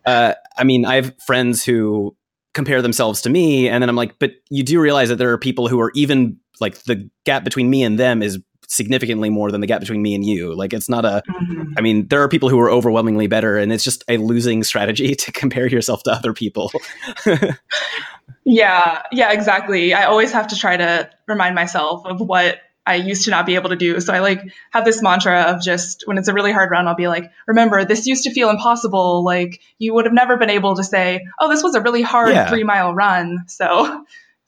uh, 0.04 0.34
I 0.58 0.64
mean, 0.64 0.84
I 0.84 0.96
have 0.96 1.14
friends 1.24 1.64
who 1.64 2.16
compare 2.54 2.82
themselves 2.82 3.22
to 3.22 3.30
me, 3.30 3.68
and 3.68 3.82
then 3.82 3.88
I'm 3.88 3.96
like, 3.96 4.18
but 4.18 4.32
you 4.50 4.62
do 4.62 4.80
realize 4.80 5.08
that 5.10 5.16
there 5.16 5.30
are 5.30 5.38
people 5.38 5.68
who 5.68 5.80
are 5.80 5.92
even 5.94 6.38
like 6.60 6.82
the 6.84 7.08
gap 7.24 7.44
between 7.44 7.70
me 7.70 7.82
and 7.82 7.98
them 7.98 8.22
is 8.22 8.38
significantly 8.68 9.30
more 9.30 9.50
than 9.50 9.60
the 9.60 9.66
gap 9.66 9.80
between 9.80 10.02
me 10.02 10.14
and 10.14 10.24
you. 10.24 10.54
Like, 10.54 10.72
it's 10.72 10.88
not 10.88 11.04
a. 11.04 11.22
Mhm. 11.28 11.74
I 11.76 11.80
mean, 11.80 12.08
there 12.08 12.22
are 12.22 12.28
people 12.28 12.48
who 12.48 12.58
are 12.60 12.70
overwhelmingly 12.70 13.26
better, 13.26 13.56
and 13.56 13.72
it's 13.72 13.84
just 13.84 14.04
a 14.08 14.16
losing 14.18 14.62
strategy 14.64 15.14
to 15.24 15.32
compare 15.32 15.66
yourself 15.66 16.02
to 16.04 16.10
other 16.12 16.32
people. 16.32 16.70
Yeah, 18.44 19.02
yeah, 19.10 19.32
exactly. 19.32 19.92
I 19.92 20.04
always 20.04 20.32
have 20.32 20.48
to 20.48 20.56
try 20.56 20.76
to 20.76 21.10
remind 21.26 21.54
myself 21.56 22.06
of 22.06 22.20
what 22.20 22.58
I 22.86 22.94
used 22.94 23.24
to 23.24 23.32
not 23.32 23.44
be 23.44 23.56
able 23.56 23.70
to 23.70 23.76
do. 23.76 23.98
So 24.00 24.12
I 24.14 24.20
like 24.20 24.40
have 24.70 24.84
this 24.84 25.02
mantra 25.02 25.42
of 25.42 25.60
just 25.62 26.04
when 26.06 26.16
it's 26.18 26.28
a 26.28 26.32
really 26.32 26.52
hard 26.52 26.70
run, 26.70 26.86
I'll 26.86 26.94
be 26.94 27.08
like, 27.08 27.32
remember, 27.48 27.84
this 27.84 28.06
used 28.06 28.22
to 28.24 28.30
feel 28.30 28.48
impossible. 28.48 29.24
Like 29.24 29.60
you 29.78 29.92
would 29.94 30.04
have 30.04 30.14
never 30.14 30.36
been 30.36 30.50
able 30.50 30.76
to 30.76 30.84
say, 30.84 31.26
oh, 31.40 31.48
this 31.48 31.64
was 31.64 31.74
a 31.74 31.80
really 31.80 32.02
hard 32.02 32.30
Yeah. 32.30 32.48
three 32.48 32.62
mile 32.62 32.94
run. 32.94 33.46
So 33.48 34.04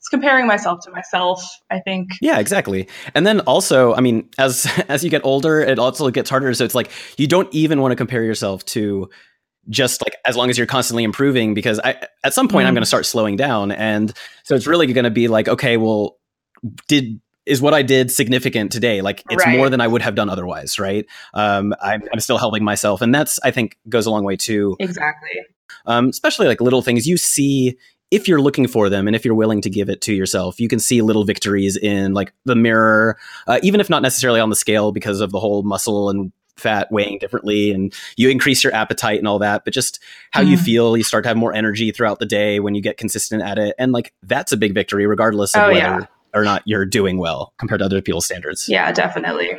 it's 0.08 0.22
comparing 0.22 0.46
myself 0.46 0.80
to 0.84 0.90
myself, 0.90 1.42
I 1.70 1.80
think. 1.80 2.08
Yeah, 2.22 2.38
exactly. 2.38 2.88
And 3.14 3.26
then 3.26 3.40
also, 3.40 3.94
I 3.94 4.00
mean, 4.00 4.28
as 4.38 4.66
as 4.88 5.04
you 5.04 5.10
get 5.10 5.24
older, 5.24 5.60
it 5.60 5.78
also 5.78 6.10
gets 6.10 6.30
harder. 6.30 6.52
So 6.54 6.64
it's 6.64 6.74
like 6.74 6.90
you 7.18 7.26
don't 7.26 7.52
even 7.54 7.80
want 7.80 7.92
to 7.92 7.96
compare 7.96 8.24
yourself 8.24 8.64
to 8.66 9.10
just 9.68 10.02
like 10.04 10.16
as 10.26 10.34
long 10.34 10.48
as 10.48 10.56
you're 10.56 10.66
constantly 10.66 11.04
improving 11.04 11.52
because 11.52 11.78
I 11.84 11.96
at 12.24 12.32
some 12.32 12.48
point 12.48 12.66
I'm 12.66 12.72
Mm. 12.72 12.76
going 12.76 12.82
to 12.82 12.86
start 12.86 13.04
slowing 13.04 13.36
down 13.36 13.70
and 13.70 14.14
so 14.44 14.54
it's 14.54 14.66
really 14.66 14.90
going 14.94 15.04
to 15.04 15.10
be 15.10 15.28
like 15.28 15.46
okay, 15.46 15.76
well 15.76 16.16
did 16.86 17.20
is 17.44 17.60
what 17.60 17.74
I 17.74 17.82
did 17.82 18.10
significant 18.10 18.72
today? 18.72 19.02
Like 19.02 19.22
it's 19.28 19.44
Right. 19.44 19.58
more 19.58 19.68
than 19.68 19.82
I 19.82 19.86
would 19.86 20.00
have 20.00 20.14
done 20.14 20.30
otherwise, 20.30 20.78
right? 20.78 21.04
Um, 21.34 21.74
I'm, 21.82 22.02
I'm 22.12 22.20
still 22.20 22.38
helping 22.38 22.64
myself, 22.64 23.02
and 23.02 23.14
that's 23.14 23.38
I 23.44 23.50
think 23.50 23.76
goes 23.90 24.06
a 24.06 24.10
long 24.10 24.24
way 24.24 24.36
too 24.36 24.76
Exactly. 24.80 25.30
um, 25.84 26.08
especially 26.08 26.46
like 26.46 26.62
little 26.62 26.80
things 26.82 27.06
you 27.06 27.18
see 27.18 27.76
if 28.10 28.26
you're 28.26 28.40
looking 28.40 28.66
for 28.66 28.88
them 28.88 29.06
and 29.06 29.14
if 29.14 29.24
you're 29.24 29.34
willing 29.34 29.60
to 29.62 29.70
give 29.70 29.88
it 29.88 30.00
to 30.02 30.14
yourself, 30.14 30.60
you 30.60 30.68
can 30.68 30.78
see 30.78 31.02
little 31.02 31.24
victories 31.24 31.76
in 31.76 32.14
like 32.14 32.32
the 32.44 32.56
mirror, 32.56 33.18
uh, 33.46 33.58
even 33.62 33.80
if 33.80 33.90
not 33.90 34.02
necessarily 34.02 34.40
on 34.40 34.50
the 34.50 34.56
scale 34.56 34.92
because 34.92 35.20
of 35.20 35.30
the 35.30 35.40
whole 35.40 35.62
muscle 35.62 36.08
and 36.08 36.32
fat 36.56 36.90
weighing 36.90 37.18
differently 37.18 37.70
and 37.70 37.94
you 38.16 38.28
increase 38.28 38.64
your 38.64 38.74
appetite 38.74 39.18
and 39.18 39.28
all 39.28 39.38
that 39.38 39.64
but 39.64 39.72
just 39.72 40.00
how 40.32 40.42
mm. 40.42 40.48
you 40.48 40.56
feel 40.56 40.96
you 40.96 41.04
start 41.04 41.22
to 41.22 41.28
have 41.28 41.36
more 41.36 41.54
energy 41.54 41.92
throughout 41.92 42.18
the 42.18 42.26
day 42.26 42.58
when 42.58 42.74
you 42.74 42.82
get 42.82 42.96
consistent 42.96 43.42
at 43.42 43.58
it 43.58 43.76
and 43.78 43.92
like 43.92 44.12
that's 44.24 44.50
a 44.50 44.56
big 44.56 44.74
victory 44.74 45.06
regardless 45.06 45.54
of 45.54 45.62
oh, 45.62 45.68
whether 45.68 45.78
yeah. 45.78 46.06
or 46.34 46.42
not 46.42 46.62
you're 46.66 46.84
doing 46.84 47.16
well 47.16 47.52
compared 47.58 47.78
to 47.78 47.84
other 47.84 48.02
people's 48.02 48.24
standards 48.24 48.68
yeah 48.68 48.90
definitely 48.90 49.52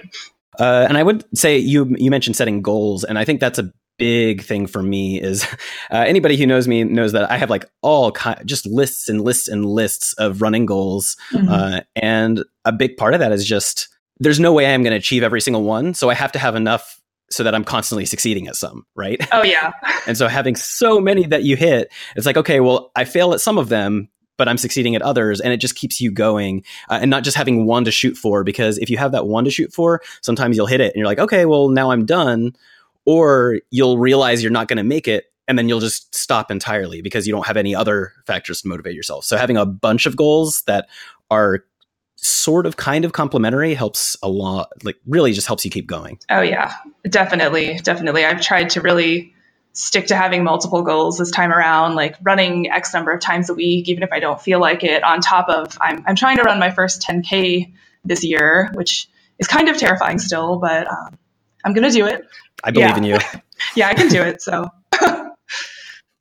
uh, 0.60 0.86
and 0.90 0.98
i 0.98 1.04
would 1.04 1.24
say 1.38 1.58
you 1.58 1.96
you 1.98 2.12
mentioned 2.12 2.36
setting 2.36 2.62
goals 2.62 3.06
and 3.06 3.18
i 3.18 3.24
think 3.24 3.40
that's 3.40 3.58
a 3.58 3.72
big 4.00 4.42
thing 4.42 4.66
for 4.66 4.82
me 4.82 5.22
is 5.22 5.44
uh, 5.92 5.98
anybody 6.08 6.36
who 6.38 6.48
knows 6.48 6.68
me 6.68 6.84
knows 6.84 7.12
that 7.12 7.30
I 7.30 7.38
have 7.38 7.52
like 7.52 7.70
all 7.82 8.12
kind, 8.12 8.42
just 8.46 8.66
lists 8.66 9.08
and 9.08 9.22
lists 9.22 9.48
and 9.48 9.66
lists 9.66 10.14
of 10.14 10.42
running 10.42 10.66
goals, 10.66 11.16
mm-hmm. 11.32 11.50
uh, 11.50 11.82
and 11.96 12.44
a 12.66 12.72
big 12.72 12.98
part 12.98 13.14
of 13.14 13.20
that 13.20 13.32
is 13.32 13.46
just 13.46 13.90
there's 14.20 14.40
no 14.40 14.52
way 14.52 14.74
I'm 14.74 14.84
going 14.84 14.92
to 14.92 14.98
achieve 14.98 15.24
every 15.24 15.42
single 15.42 15.64
one. 15.64 15.94
So 15.94 16.10
I 16.10 16.14
have 16.14 16.32
to 16.34 16.40
have 16.40 16.56
enough 16.56 17.00
so 17.30 17.44
that 17.44 17.56
I'm 17.56 17.64
constantly 17.64 18.06
succeeding 18.06 18.48
at 18.48 18.56
some, 18.56 18.86
right? 18.96 19.26
Oh, 19.32 19.44
yeah. 19.44 19.72
and 20.08 20.18
so 20.18 20.28
having 20.28 20.56
so 20.56 21.00
many 21.00 21.26
that 21.28 21.44
you 21.44 21.56
hit, 21.56 21.92
it's 22.16 22.26
like, 22.26 22.38
okay, 22.38 22.60
well, 22.60 22.92
I 22.96 23.06
fail 23.06 23.34
at 23.34 23.42
some 23.42 23.58
of 23.58 23.70
them, 23.70 24.10
but 24.38 24.48
I'm 24.48 24.58
succeeding 24.58 24.96
at 24.96 25.02
others. 25.02 25.40
And 25.40 25.54
it 25.54 25.58
just 25.58 25.76
keeps 25.76 26.02
you 26.02 26.12
going 26.12 26.64
uh, 26.90 27.00
and 27.02 27.10
not 27.10 27.24
just 27.24 27.38
having 27.38 27.66
one 27.66 27.86
to 27.86 27.92
shoot 27.92 28.18
for. 28.18 28.44
Because 28.44 28.78
if 28.80 28.90
you 28.90 28.98
have 28.98 29.12
that 29.12 29.28
one 29.28 29.46
to 29.46 29.52
shoot 29.52 29.72
for, 29.72 30.02
sometimes 30.22 30.58
you'll 30.58 30.66
hit 30.66 30.82
it 30.82 30.88
and 30.88 30.96
you're 30.96 31.06
like, 31.06 31.20
okay, 31.20 31.46
well, 31.46 31.70
now 31.70 31.92
I'm 31.92 32.06
done. 32.06 32.56
Or 33.06 33.60
you'll 33.72 33.98
realize 33.98 34.44
you're 34.44 34.52
not 34.52 34.68
going 34.68 34.78
to 34.78 34.84
make 34.84 35.08
it 35.08 35.26
and 35.48 35.58
then 35.58 35.68
you'll 35.68 35.80
just 35.80 36.14
stop 36.14 36.52
entirely 36.52 37.02
because 37.02 37.26
you 37.26 37.34
don't 37.34 37.48
have 37.48 37.58
any 37.58 37.74
other 37.74 38.14
factors 38.28 38.62
to 38.62 38.68
motivate 38.68 38.94
yourself. 38.94 39.26
So 39.26 39.36
having 39.36 39.58
a 39.58 39.66
bunch 39.66 40.06
of 40.06 40.16
goals 40.16 40.62
that 40.68 40.88
are 41.32 41.66
sort 42.18 42.66
of 42.66 42.78
kind 42.78 43.06
of 43.06 43.14
complementary 43.14 43.74
helps 43.74 44.16
a 44.22 44.30
lot 44.30 44.72
like 44.84 44.98
really 45.08 45.32
just 45.32 45.48
helps 45.48 45.66
you 45.66 45.72
keep 45.72 45.88
going. 45.88 46.20
Oh 46.30 46.42
yeah. 46.42 46.74
Definitely. 47.10 47.80
Definitely. 47.82 48.26
I've 48.26 48.42
tried 48.42 48.72
to 48.72 48.82
really 48.82 49.34
stick 49.74 50.08
to 50.08 50.16
having 50.16 50.44
multiple 50.44 50.82
goals 50.82 51.18
this 51.18 51.32
time 51.32 51.52
around 51.52 51.96
like 51.96 52.16
running 52.22 52.70
x 52.70 52.94
number 52.94 53.12
of 53.12 53.22
times 53.22 53.50
a 53.52 53.54
week 53.54 53.88
even 53.88 54.02
if 54.02 54.12
i 54.12 54.20
don't 54.20 54.42
feel 54.42 54.60
like 54.60 54.84
it 54.84 55.04
on 55.04 55.22
top 55.22 55.48
of 55.48 55.78
i'm, 55.80 56.04
I'm 56.08 56.16
trying 56.16 56.38
to 56.38 56.44
run 56.44 56.60
my 56.60 56.72
first 56.72 57.04
10k 57.04 57.72
this 58.04 58.24
year 58.24 58.72
which 58.74 59.08
is 59.38 59.48
kind 59.48 59.70
of 59.70 59.78
terrifying 59.78 60.18
still 60.18 60.58
but 60.58 60.88
um, 60.88 61.19
i'm 61.66 61.74
gonna 61.74 61.92
do 61.92 62.06
it 62.06 62.28
i 62.64 62.72
believe 62.72 62.90
yeah. 62.90 62.98
in 62.98 63.04
you 63.04 63.18
yeah 63.76 63.88
i 63.88 63.94
can 63.94 64.08
do 64.08 64.22
it 64.22 64.42
so 64.42 64.70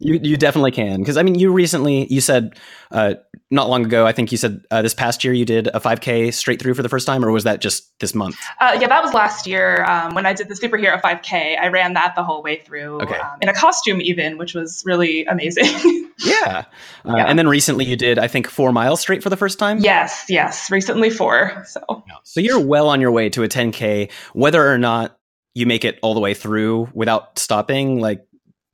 you 0.01 0.21
you 0.23 0.37
definitely 0.37 0.71
can 0.71 1.01
because 1.01 1.17
I 1.17 1.23
mean 1.23 1.35
you 1.35 1.53
recently 1.53 2.07
you 2.13 2.21
said 2.21 2.57
uh, 2.93 3.15
not 3.51 3.69
long 3.69 3.85
ago 3.85 4.07
I 4.07 4.13
think 4.13 4.31
you 4.31 4.39
said 4.39 4.65
uh, 4.71 4.81
this 4.81 4.95
past 4.95 5.25
year 5.25 5.33
you 5.33 5.45
did 5.45 5.67
a 5.69 5.81
5K 5.81 6.33
straight 6.33 6.63
through 6.63 6.75
for 6.75 6.83
the 6.83 6.89
first 6.89 7.07
time 7.07 7.25
or 7.25 7.33
was 7.33 7.45
that 7.45 7.61
just 7.61 7.99
this 7.99 8.15
month? 8.15 8.37
Uh, 8.61 8.79
yeah, 8.81 8.87
that 8.87 9.03
was 9.03 9.13
last 9.13 9.47
year 9.47 9.85
um, 9.85 10.15
when 10.15 10.25
I 10.25 10.35
did 10.35 10.49
the 10.49 10.55
superhero 10.55 11.01
5K. 11.01 11.59
I 11.59 11.69
ran 11.69 11.95
that 11.95 12.15
the 12.15 12.23
whole 12.23 12.43
way 12.43 12.63
through 12.65 13.03
okay. 13.03 13.17
um, 13.17 13.39
in 13.41 13.49
a 13.49 13.55
costume 13.55 14.01
even, 14.01 14.39
which 14.39 14.55
was 14.55 14.85
really 14.87 15.25
amazing. 15.25 15.65
yeah. 16.25 16.65
Uh, 17.05 17.15
yeah. 17.17 17.25
and 17.27 17.39
then 17.39 17.49
recently 17.49 17.85
you 17.85 17.97
did 17.97 18.19
I 18.19 18.29
think 18.29 18.49
four 18.49 18.73
miles 18.73 19.01
straight 19.01 19.23
for 19.25 19.31
the 19.31 19.37
first 19.37 19.59
time. 19.59 19.79
Yes, 19.79 20.27
yes, 20.29 20.71
recently 20.71 21.11
four. 21.11 21.65
So 21.67 22.05
so 22.23 22.41
you're 22.41 22.61
well 22.61 22.89
on 22.89 23.01
your 23.01 23.11
way 23.11 23.31
to 23.31 23.43
a 23.43 23.49
10K, 23.49 24.13
whether 24.33 24.65
or 24.65 24.79
not 24.79 25.18
you 25.59 25.67
make 25.67 25.85
it 25.85 25.99
all 26.03 26.15
the 26.15 26.21
way 26.21 26.35
through 26.35 26.89
without 26.95 27.37
stopping 27.39 28.01
like 28.01 28.25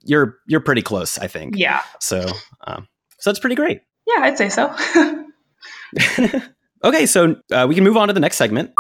you're 0.05 0.37
you're 0.47 0.61
pretty 0.61 0.83
close, 0.83 1.19
I 1.19 1.29
think. 1.29 1.57
Yeah. 1.57 1.81
So 1.99 2.27
um, 2.67 2.87
so 3.19 3.31
that's 3.31 3.39
pretty 3.39 3.57
great. 3.57 3.81
Yeah, 4.07 4.23
I'd 4.23 4.37
say 4.37 4.51
so. 4.51 4.75
okay, 6.85 7.07
so 7.07 7.37
uh, 7.51 7.65
we 7.67 7.75
can 7.75 7.85
move 7.85 7.97
on 7.97 8.09
to 8.09 8.15
the 8.15 8.21
next 8.21 8.37
segment. 8.37 8.71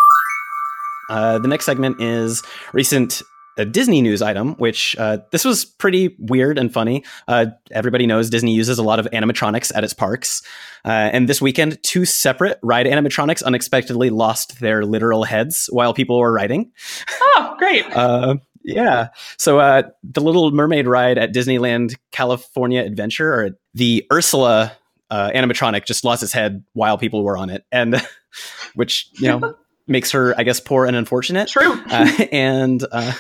Uh, 1.08 1.38
the 1.38 1.48
next 1.48 1.64
segment 1.64 2.00
is 2.00 2.42
recent 2.74 3.22
a 3.56 3.64
Disney 3.64 4.02
news 4.02 4.22
item, 4.22 4.54
which 4.54 4.96
uh, 4.98 5.18
this 5.30 5.44
was 5.44 5.64
pretty 5.64 6.16
weird 6.18 6.58
and 6.58 6.72
funny. 6.72 7.04
Uh, 7.28 7.46
everybody 7.70 8.06
knows 8.06 8.30
Disney 8.30 8.54
uses 8.54 8.78
a 8.78 8.82
lot 8.82 8.98
of 8.98 9.06
animatronics 9.12 9.72
at 9.74 9.84
its 9.84 9.92
parks. 9.92 10.42
Uh, 10.84 11.10
and 11.12 11.28
this 11.28 11.40
weekend, 11.40 11.82
two 11.82 12.04
separate 12.04 12.58
ride 12.62 12.86
animatronics 12.86 13.42
unexpectedly 13.42 14.10
lost 14.10 14.60
their 14.60 14.84
literal 14.84 15.24
heads 15.24 15.68
while 15.70 15.94
people 15.94 16.18
were 16.18 16.32
riding. 16.32 16.72
Oh, 17.20 17.54
great. 17.58 17.84
Uh, 17.94 18.36
yeah. 18.64 19.08
So 19.38 19.60
uh, 19.60 19.82
the 20.02 20.20
Little 20.20 20.50
Mermaid 20.50 20.86
ride 20.86 21.18
at 21.18 21.32
Disneyland 21.32 21.96
California 22.12 22.82
Adventure, 22.82 23.32
or 23.32 23.50
the 23.74 24.06
Ursula 24.10 24.72
uh, 25.10 25.30
animatronic, 25.34 25.84
just 25.84 26.04
lost 26.04 26.22
its 26.22 26.32
head 26.32 26.64
while 26.72 26.98
people 26.98 27.22
were 27.22 27.36
on 27.36 27.50
it, 27.50 27.64
and 27.70 28.02
which 28.74 29.08
you 29.12 29.28
know 29.28 29.54
makes 29.86 30.10
her, 30.12 30.34
I 30.36 30.44
guess, 30.44 30.60
poor 30.60 30.86
and 30.86 30.96
unfortunate. 30.96 31.48
True. 31.48 31.78
Uh, 31.90 32.10
and 32.32 32.84
uh, 32.90 33.12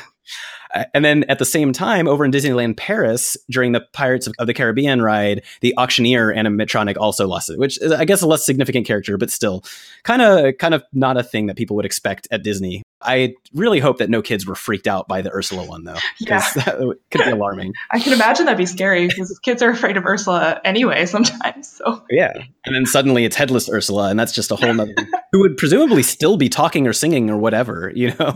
Uh, 0.74 0.84
and 0.94 1.04
then 1.04 1.24
at 1.24 1.38
the 1.38 1.44
same 1.44 1.72
time, 1.72 2.08
over 2.08 2.24
in 2.24 2.30
Disneyland 2.30 2.76
Paris, 2.76 3.36
during 3.50 3.72
the 3.72 3.80
Pirates 3.92 4.26
of, 4.26 4.46
the 4.46 4.54
Caribbean 4.54 5.00
ride, 5.02 5.42
the 5.60 5.74
auctioneer 5.76 6.34
animatronic 6.34 6.96
also 6.96 7.26
lost 7.26 7.50
it, 7.50 7.58
which 7.58 7.80
is, 7.80 7.92
I 7.92 8.04
guess, 8.04 8.22
a 8.22 8.26
less 8.26 8.44
significant 8.44 8.86
character, 8.86 9.16
but 9.16 9.30
still, 9.30 9.64
kind 10.02 10.22
of, 10.22 10.58
kind 10.58 10.74
of 10.74 10.82
not 10.92 11.16
a 11.16 11.22
thing 11.22 11.46
that 11.46 11.56
people 11.56 11.76
would 11.76 11.84
expect 11.84 12.26
at 12.30 12.42
Disney. 12.42 12.82
I 13.00 13.34
really 13.52 13.80
hope 13.80 13.98
that 13.98 14.08
no 14.08 14.22
kids 14.22 14.46
were 14.46 14.54
freaked 14.54 14.86
out 14.86 15.06
by 15.08 15.20
the 15.20 15.32
Ursula 15.32 15.66
one, 15.66 15.84
though. 15.84 15.94
Yeah, 16.20 16.40
that 16.54 16.98
could 17.10 17.24
be 17.24 17.30
alarming. 17.30 17.74
I 17.92 17.98
can 17.98 18.12
imagine 18.12 18.46
that'd 18.46 18.56
be 18.56 18.66
scary 18.66 19.08
because 19.08 19.38
kids 19.40 19.62
are 19.62 19.70
afraid 19.70 19.96
of 19.96 20.06
Ursula 20.06 20.60
anyway 20.64 21.04
sometimes. 21.06 21.68
So 21.68 22.02
yeah, 22.08 22.32
and 22.64 22.74
then 22.74 22.86
suddenly 22.86 23.24
it's 23.24 23.36
headless 23.36 23.68
Ursula, 23.68 24.08
and 24.08 24.18
that's 24.18 24.32
just 24.32 24.50
a 24.50 24.56
whole 24.56 24.72
nother. 24.72 24.94
who 25.32 25.40
would 25.40 25.56
presumably 25.56 26.02
still 26.02 26.36
be 26.36 26.48
talking 26.48 26.86
or 26.86 26.92
singing 26.92 27.28
or 27.28 27.36
whatever, 27.36 27.92
you 27.94 28.14
know. 28.18 28.32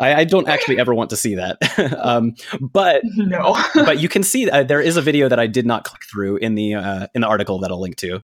I, 0.00 0.20
I, 0.20 0.24
don't 0.24 0.48
actually 0.48 0.78
ever 0.78 0.94
want 0.94 1.10
to 1.10 1.16
see 1.16 1.34
that. 1.36 1.58
um, 1.98 2.34
but 2.60 3.02
no, 3.04 3.56
but 3.74 4.00
you 4.00 4.08
can 4.08 4.22
see 4.22 4.48
uh, 4.50 4.62
there 4.62 4.80
is 4.80 4.96
a 4.96 5.02
video 5.02 5.28
that 5.28 5.38
I 5.38 5.46
did 5.46 5.66
not 5.66 5.84
click 5.84 6.04
through 6.04 6.36
in 6.36 6.54
the 6.54 6.74
uh, 6.74 7.06
in 7.14 7.20
the 7.20 7.26
article 7.26 7.58
that 7.60 7.70
I'll 7.70 7.80
link 7.80 7.96
to. 7.96 8.22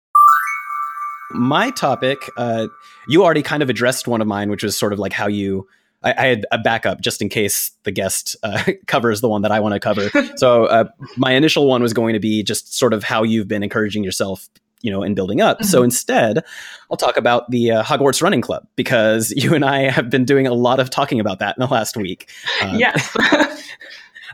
My 1.31 1.71
topic, 1.71 2.19
uh, 2.37 2.69
you 3.09 3.25
already 3.25 3.43
kind 3.43 3.63
of 3.63 3.71
addressed 3.71 4.07
one 4.07 4.21
of 4.21 4.27
mine, 4.27 4.51
which 4.51 4.63
was 4.63 4.77
sort 4.77 4.93
of 4.93 4.99
like 4.99 5.13
how 5.13 5.27
you. 5.27 5.67
I, 6.05 6.15
I 6.19 6.27
had 6.27 6.47
a 6.51 6.59
backup 6.59 7.01
just 7.01 7.23
in 7.23 7.29
case 7.29 7.71
the 7.85 7.93
guest 7.93 8.37
uh, 8.43 8.63
covers 8.87 9.21
the 9.21 9.29
one 9.29 9.43
that 9.43 9.53
I 9.53 9.61
want 9.61 9.75
to 9.75 9.81
cover. 9.81 10.11
so 10.37 10.67
uh, 10.67 10.85
my 11.17 11.33
initial 11.33 11.69
one 11.69 11.81
was 11.81 11.93
going 11.93 12.13
to 12.15 12.21
be 12.21 12.43
just 12.43 12.77
sort 12.77 12.93
of 12.93 13.05
how 13.05 13.23
you've 13.23 13.49
been 13.49 13.63
encouraging 13.63 14.05
yourself 14.05 14.49
you 14.83 14.91
know, 14.91 15.03
in 15.03 15.15
building 15.15 15.41
up. 15.41 15.59
Mm-hmm. 15.59 15.67
So 15.67 15.83
instead, 15.83 16.45
I'll 16.91 16.97
talk 16.97 17.17
about 17.17 17.51
the 17.51 17.71
uh, 17.71 17.83
Hogwarts 17.83 18.23
Running 18.23 18.41
Club 18.41 18.67
because 18.77 19.31
you 19.37 19.55
and 19.55 19.65
I 19.65 19.91
have 19.91 20.11
been 20.11 20.25
doing 20.25 20.47
a 20.47 20.55
lot 20.55 20.81
of 20.81 20.91
talking 20.91 21.21
about 21.21 21.39
that 21.39 21.57
in 21.57 21.61
the 21.61 21.73
last 21.73 21.97
week. 21.97 22.29
Uh, 22.61 22.75
yes. 22.77 23.17
uh, 23.23 23.57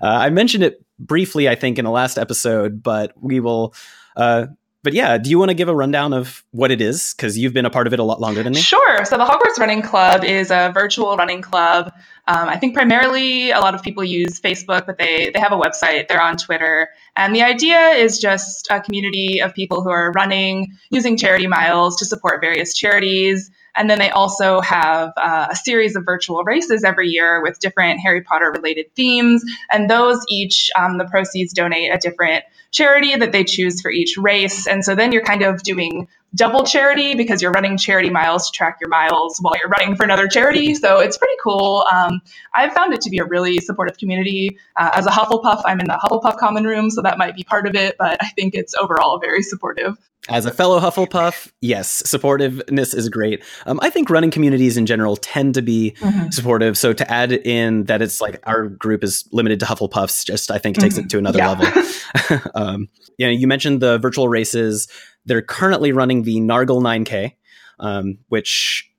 I 0.02 0.30
mentioned 0.30 0.64
it 0.64 0.84
briefly, 0.98 1.48
I 1.48 1.54
think, 1.54 1.78
in 1.78 1.84
the 1.84 1.90
last 1.90 2.18
episode, 2.18 2.82
but 2.82 3.12
we 3.20 3.40
will 3.40 3.74
uh, 4.16 4.46
but 4.84 4.92
yeah, 4.92 5.18
do 5.18 5.28
you 5.28 5.38
want 5.38 5.50
to 5.50 5.54
give 5.54 5.68
a 5.68 5.74
rundown 5.74 6.12
of 6.12 6.44
what 6.52 6.70
it 6.70 6.80
is? 6.80 7.12
Because 7.14 7.36
you've 7.36 7.52
been 7.52 7.66
a 7.66 7.70
part 7.70 7.86
of 7.86 7.92
it 7.92 7.98
a 7.98 8.04
lot 8.04 8.20
longer 8.20 8.42
than 8.42 8.52
me. 8.52 8.60
Sure. 8.60 9.04
So 9.04 9.16
the 9.16 9.24
Hogwarts 9.24 9.58
Running 9.58 9.82
Club 9.82 10.24
is 10.24 10.50
a 10.50 10.70
virtual 10.72 11.16
running 11.16 11.42
club. 11.42 11.92
Um, 12.28 12.48
I 12.48 12.56
think 12.56 12.74
primarily 12.74 13.50
a 13.50 13.60
lot 13.60 13.74
of 13.74 13.82
people 13.82 14.04
use 14.04 14.40
Facebook, 14.40 14.86
but 14.86 14.98
they 14.98 15.30
they 15.34 15.40
have 15.40 15.52
a 15.52 15.58
website. 15.58 16.08
They're 16.08 16.20
on 16.20 16.36
Twitter, 16.36 16.88
and 17.16 17.34
the 17.34 17.42
idea 17.42 17.78
is 17.90 18.18
just 18.18 18.68
a 18.70 18.80
community 18.80 19.40
of 19.40 19.54
people 19.54 19.82
who 19.82 19.90
are 19.90 20.12
running 20.12 20.76
using 20.90 21.16
charity 21.16 21.46
miles 21.46 21.96
to 21.96 22.04
support 22.04 22.40
various 22.40 22.74
charities. 22.74 23.50
And 23.76 23.88
then 23.88 24.00
they 24.00 24.10
also 24.10 24.60
have 24.60 25.12
uh, 25.16 25.46
a 25.50 25.56
series 25.56 25.94
of 25.94 26.04
virtual 26.04 26.42
races 26.42 26.82
every 26.82 27.08
year 27.08 27.40
with 27.40 27.60
different 27.60 28.00
Harry 28.00 28.22
Potter 28.22 28.50
related 28.50 28.86
themes. 28.96 29.44
And 29.70 29.88
those 29.88 30.24
each, 30.28 30.68
um, 30.76 30.98
the 30.98 31.04
proceeds 31.04 31.52
donate 31.52 31.92
a 31.92 31.98
different 31.98 32.44
charity 32.70 33.16
that 33.16 33.32
they 33.32 33.44
choose 33.44 33.80
for 33.80 33.90
each 33.90 34.16
race. 34.18 34.66
And 34.66 34.84
so 34.84 34.94
then 34.94 35.12
you're 35.12 35.24
kind 35.24 35.42
of 35.42 35.62
doing 35.62 36.08
double 36.34 36.64
charity 36.64 37.14
because 37.14 37.40
you're 37.40 37.52
running 37.52 37.78
charity 37.78 38.10
miles 38.10 38.50
to 38.50 38.56
track 38.56 38.78
your 38.80 38.90
miles 38.90 39.38
while 39.40 39.54
you're 39.60 39.70
running 39.70 39.96
for 39.96 40.04
another 40.04 40.28
charity. 40.28 40.74
So 40.74 41.00
it's 41.00 41.16
pretty 41.16 41.36
cool. 41.42 41.86
Um, 41.90 42.20
I've 42.54 42.72
found 42.72 42.92
it 42.92 43.00
to 43.02 43.10
be 43.10 43.18
a 43.18 43.24
really 43.24 43.58
supportive 43.58 43.96
community. 43.96 44.58
Uh, 44.76 44.90
as 44.94 45.06
a 45.06 45.10
Hufflepuff, 45.10 45.62
I'm 45.64 45.80
in 45.80 45.86
the 45.86 45.98
Hufflepuff 46.02 46.36
common 46.36 46.64
room, 46.64 46.90
so 46.90 47.02
that 47.02 47.16
might 47.16 47.34
be 47.34 47.44
part 47.44 47.66
of 47.66 47.74
it, 47.74 47.96
but 47.98 48.22
I 48.22 48.28
think 48.28 48.54
it's 48.54 48.74
overall 48.74 49.18
very 49.18 49.42
supportive. 49.42 49.96
As 50.28 50.44
a 50.44 50.50
fellow 50.50 50.78
Hufflepuff, 50.78 51.50
yes, 51.60 52.02
supportiveness 52.02 52.94
is 52.94 53.08
great. 53.08 53.42
Um, 53.64 53.78
I 53.82 53.88
think 53.88 54.10
running 54.10 54.30
communities 54.30 54.76
in 54.76 54.84
general 54.84 55.16
tend 55.16 55.54
to 55.54 55.62
be 55.62 55.96
mm-hmm. 56.00 56.28
supportive. 56.30 56.76
So 56.76 56.92
to 56.92 57.10
add 57.10 57.32
in 57.32 57.84
that 57.84 58.02
it's 58.02 58.20
like 58.20 58.38
our 58.44 58.68
group 58.68 59.02
is 59.02 59.26
limited 59.32 59.60
to 59.60 59.66
Hufflepuffs, 59.66 60.26
just 60.26 60.50
I 60.50 60.58
think 60.58 60.76
takes 60.76 60.96
mm-hmm. 60.96 61.04
it 61.04 61.10
to 61.10 61.18
another 61.18 61.38
yeah. 61.38 61.48
level. 61.48 62.50
um, 62.54 62.88
you 63.16 63.26
know, 63.26 63.32
you 63.32 63.46
mentioned 63.46 63.80
the 63.80 63.98
virtual 63.98 64.28
races. 64.28 64.88
They're 65.24 65.42
currently 65.42 65.92
running 65.92 66.24
the 66.24 66.36
Nargle 66.36 66.82
9K, 66.82 67.32
um, 67.80 68.18
which 68.28 68.90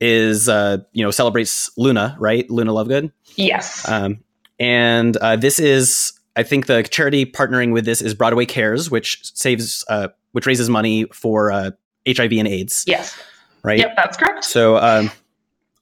is 0.00 0.48
uh, 0.48 0.78
you 0.92 1.02
know 1.02 1.10
celebrates 1.10 1.70
Luna, 1.76 2.16
right? 2.20 2.48
Luna 2.48 2.72
Lovegood. 2.72 3.10
Yes. 3.34 3.88
Um, 3.88 4.22
and 4.60 5.16
uh, 5.16 5.36
this 5.36 5.58
is 5.58 6.18
I 6.38 6.44
think 6.44 6.66
the 6.66 6.84
charity 6.84 7.26
partnering 7.26 7.72
with 7.72 7.84
this 7.84 8.00
is 8.00 8.14
Broadway 8.14 8.46
Cares, 8.46 8.92
which 8.92 9.18
saves, 9.36 9.84
uh, 9.88 10.08
which 10.32 10.46
raises 10.46 10.68
money 10.68 11.04
for 11.12 11.50
uh, 11.52 11.70
HIV 12.06 12.32
and 12.32 12.48
AIDS. 12.48 12.84
Yes. 12.86 13.18
Right. 13.62 13.78
Yep, 13.78 13.96
that's 13.96 14.16
correct. 14.16 14.44
So, 14.44 14.76
um, 14.76 15.10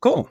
cool. 0.01 0.31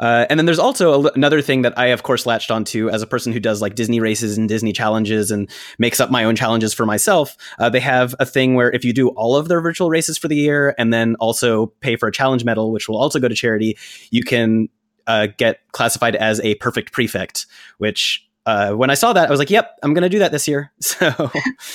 Uh, 0.00 0.26
and 0.30 0.38
then 0.38 0.46
there's 0.46 0.58
also 0.58 1.06
a, 1.06 1.12
another 1.12 1.42
thing 1.42 1.62
that 1.62 1.76
I, 1.76 1.86
of 1.86 2.02
course, 2.02 2.24
latched 2.24 2.50
onto 2.50 2.88
as 2.88 3.02
a 3.02 3.06
person 3.06 3.32
who 3.32 3.40
does 3.40 3.60
like 3.60 3.74
Disney 3.74 4.00
races 4.00 4.38
and 4.38 4.48
Disney 4.48 4.72
challenges 4.72 5.30
and 5.30 5.50
makes 5.78 5.98
up 5.98 6.10
my 6.10 6.24
own 6.24 6.36
challenges 6.36 6.72
for 6.72 6.86
myself. 6.86 7.36
Uh, 7.58 7.68
they 7.68 7.80
have 7.80 8.14
a 8.20 8.26
thing 8.26 8.54
where 8.54 8.70
if 8.70 8.84
you 8.84 8.92
do 8.92 9.08
all 9.10 9.36
of 9.36 9.48
their 9.48 9.60
virtual 9.60 9.90
races 9.90 10.16
for 10.16 10.28
the 10.28 10.36
year 10.36 10.74
and 10.78 10.92
then 10.92 11.16
also 11.16 11.66
pay 11.80 11.96
for 11.96 12.08
a 12.08 12.12
challenge 12.12 12.44
medal, 12.44 12.70
which 12.70 12.88
will 12.88 12.96
also 12.96 13.18
go 13.18 13.28
to 13.28 13.34
charity, 13.34 13.76
you 14.10 14.22
can 14.22 14.68
uh, 15.08 15.26
get 15.36 15.60
classified 15.72 16.14
as 16.14 16.40
a 16.40 16.54
perfect 16.56 16.92
prefect. 16.92 17.46
Which, 17.78 18.24
uh, 18.46 18.72
when 18.72 18.90
I 18.90 18.94
saw 18.94 19.12
that, 19.14 19.26
I 19.26 19.30
was 19.30 19.40
like, 19.40 19.50
"Yep, 19.50 19.78
I'm 19.82 19.94
going 19.94 20.02
to 20.02 20.08
do 20.08 20.20
that 20.20 20.32
this 20.32 20.46
year." 20.46 20.72
So, 20.80 21.30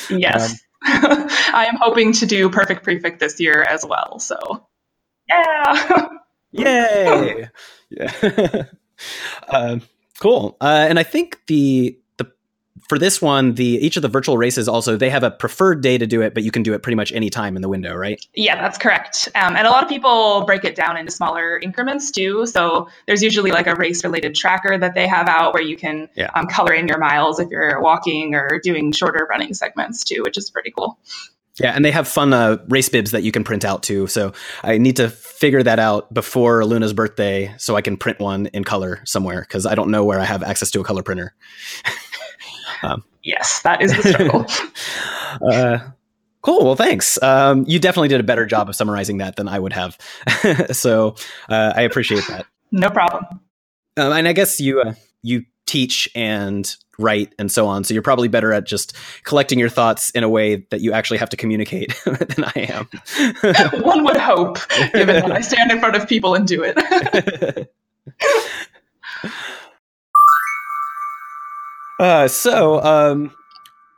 yes, 0.10 0.52
um, 0.52 0.58
I 0.86 1.68
am 1.70 1.78
hoping 1.80 2.14
to 2.14 2.26
do 2.26 2.50
perfect 2.50 2.84
prefect 2.84 3.20
this 3.20 3.40
year 3.40 3.62
as 3.62 3.86
well. 3.86 4.20
So, 4.20 4.68
yeah. 5.30 6.08
Yay! 6.52 7.50
yeah. 7.90 8.64
uh, 9.48 9.80
cool. 10.20 10.58
Uh, 10.62 10.86
and 10.90 11.00
I 11.00 11.04
think 11.04 11.40
the 11.48 11.48
the 11.48 12.03
for 12.88 12.98
this 12.98 13.22
one, 13.22 13.54
the 13.54 13.64
each 13.66 13.96
of 13.96 14.02
the 14.02 14.08
virtual 14.08 14.38
races 14.38 14.68
also 14.68 14.98
they 14.98 15.10
have 15.10 15.24
a 15.24 15.32
preferred 15.32 15.82
day 15.82 15.98
to 15.98 16.08
do 16.08 16.22
it, 16.22 16.34
but 16.34 16.44
you 16.44 16.52
can 16.52 16.64
do 16.64 16.74
it 16.74 16.84
pretty 16.84 16.96
much 16.96 17.12
any 17.12 17.30
time 17.30 17.56
in 17.56 17.62
the 17.62 17.70
window, 17.70 17.96
right? 17.96 18.26
Yeah, 18.34 18.60
that's 18.62 18.78
correct. 18.78 19.30
Um, 19.36 19.56
and 19.56 19.68
a 19.68 19.70
lot 19.70 19.84
of 19.84 19.90
people 19.90 20.44
break 20.46 20.64
it 20.64 20.76
down 20.76 20.98
into 20.98 21.12
smaller 21.12 21.60
increments 21.60 22.12
too. 22.12 22.46
So 22.46 22.90
there's 23.06 23.24
usually 23.24 23.52
like 23.52 23.68
a 23.68 23.76
race 23.76 24.04
related 24.04 24.36
tracker 24.36 24.78
that 24.78 24.96
they 24.96 25.08
have 25.08 25.30
out 25.30 25.54
where 25.54 25.64
you 25.64 25.78
can 25.78 26.10
yeah. 26.16 26.30
um, 26.36 26.48
color 26.48 26.74
in 26.74 26.88
your 26.88 26.98
miles 26.98 27.40
if 27.40 27.50
you're 27.50 27.82
walking 27.82 28.36
or 28.36 28.60
doing 28.64 28.92
shorter 28.92 29.28
running 29.30 29.54
segments 29.54 30.04
too, 30.04 30.22
which 30.24 30.38
is 30.38 30.50
pretty 30.50 30.72
cool. 30.72 30.98
Yeah, 31.60 31.74
and 31.76 31.86
they 31.86 31.92
have 31.92 32.08
fun 32.08 32.34
uh, 32.34 32.58
race 32.68 32.90
bibs 32.90 33.12
that 33.12 33.22
you 33.22 33.32
can 33.32 33.44
print 33.44 33.64
out 33.64 33.84
too. 33.84 34.08
So 34.08 34.34
I 34.64 34.80
need 34.80 34.96
to 34.96 35.10
figure 35.10 35.62
that 35.62 35.78
out 35.78 36.12
before 36.12 36.66
Luna's 36.66 36.94
birthday 36.94 37.54
so 37.58 37.76
I 37.76 37.82
can 37.82 37.96
print 37.96 38.20
one 38.20 38.48
in 38.48 38.64
color 38.64 39.02
somewhere 39.06 39.42
because 39.42 39.68
I 39.68 39.76
don't 39.76 39.92
know 39.92 40.04
where 40.04 40.20
I 40.20 40.26
have 40.26 40.42
access 40.42 40.72
to 40.72 40.82
a 40.82 40.84
color 40.84 41.04
printer. 41.04 41.36
um, 42.84 43.04
yes, 43.24 43.62
that 43.62 43.82
is 43.82 43.96
the 43.96 44.10
struggle. 44.10 44.46
uh, 45.52 45.80
cool. 46.42 46.66
Well, 46.66 46.76
thanks. 46.76 47.22
Um, 47.22 47.66
you 47.68 47.80
definitely 47.80 48.10
did 48.10 48.20
a 48.20 48.24
better 48.24 48.46
job 48.46 48.70
of 48.70 48.76
summarizing 48.76 49.18
that 49.18 49.36
than 49.36 49.48
I 49.48 49.60
would 49.60 49.74
have. 49.74 49.98
so 50.72 51.16
uh, 51.50 51.74
I 51.76 51.82
appreciate 51.82 52.26
that. 52.28 52.46
No 52.72 52.90
problem. 52.90 53.26
Um, 53.98 54.12
and 54.12 54.28
I 54.28 54.34
guess 54.34 54.60
you 54.60 54.82
uh, 54.82 54.94
you 55.22 55.46
teach 55.66 56.10
and 56.16 56.76
write 57.00 57.34
and 57.40 57.52
so 57.52 57.68
on. 57.68 57.84
So 57.84 57.94
you're 57.94 58.04
probably 58.04 58.28
better 58.28 58.54
at 58.54 58.66
just 58.66 58.96
collecting 59.24 59.58
your 59.58 59.70
thoughts 59.70 60.10
in 60.12 60.24
a 60.24 60.30
way 60.30 60.68
that 60.70 60.82
you 60.82 60.92
actually 60.92 61.18
have 61.18 61.30
to 61.30 61.38
communicate 61.38 61.96
than 62.06 62.44
I 62.56 62.68
am. 62.70 63.82
One 63.82 64.04
would 64.04 64.18
hope, 64.18 64.60
given 64.94 65.16
that 65.16 65.32
I 65.32 65.42
stand 65.42 65.72
in 65.72 65.80
front 65.80 65.96
of 65.96 66.08
people 66.08 66.36
and 66.36 66.48
do 66.48 66.64
it. 66.64 67.74
Uh, 72.00 72.28
so 72.28 72.82
um, 72.84 73.32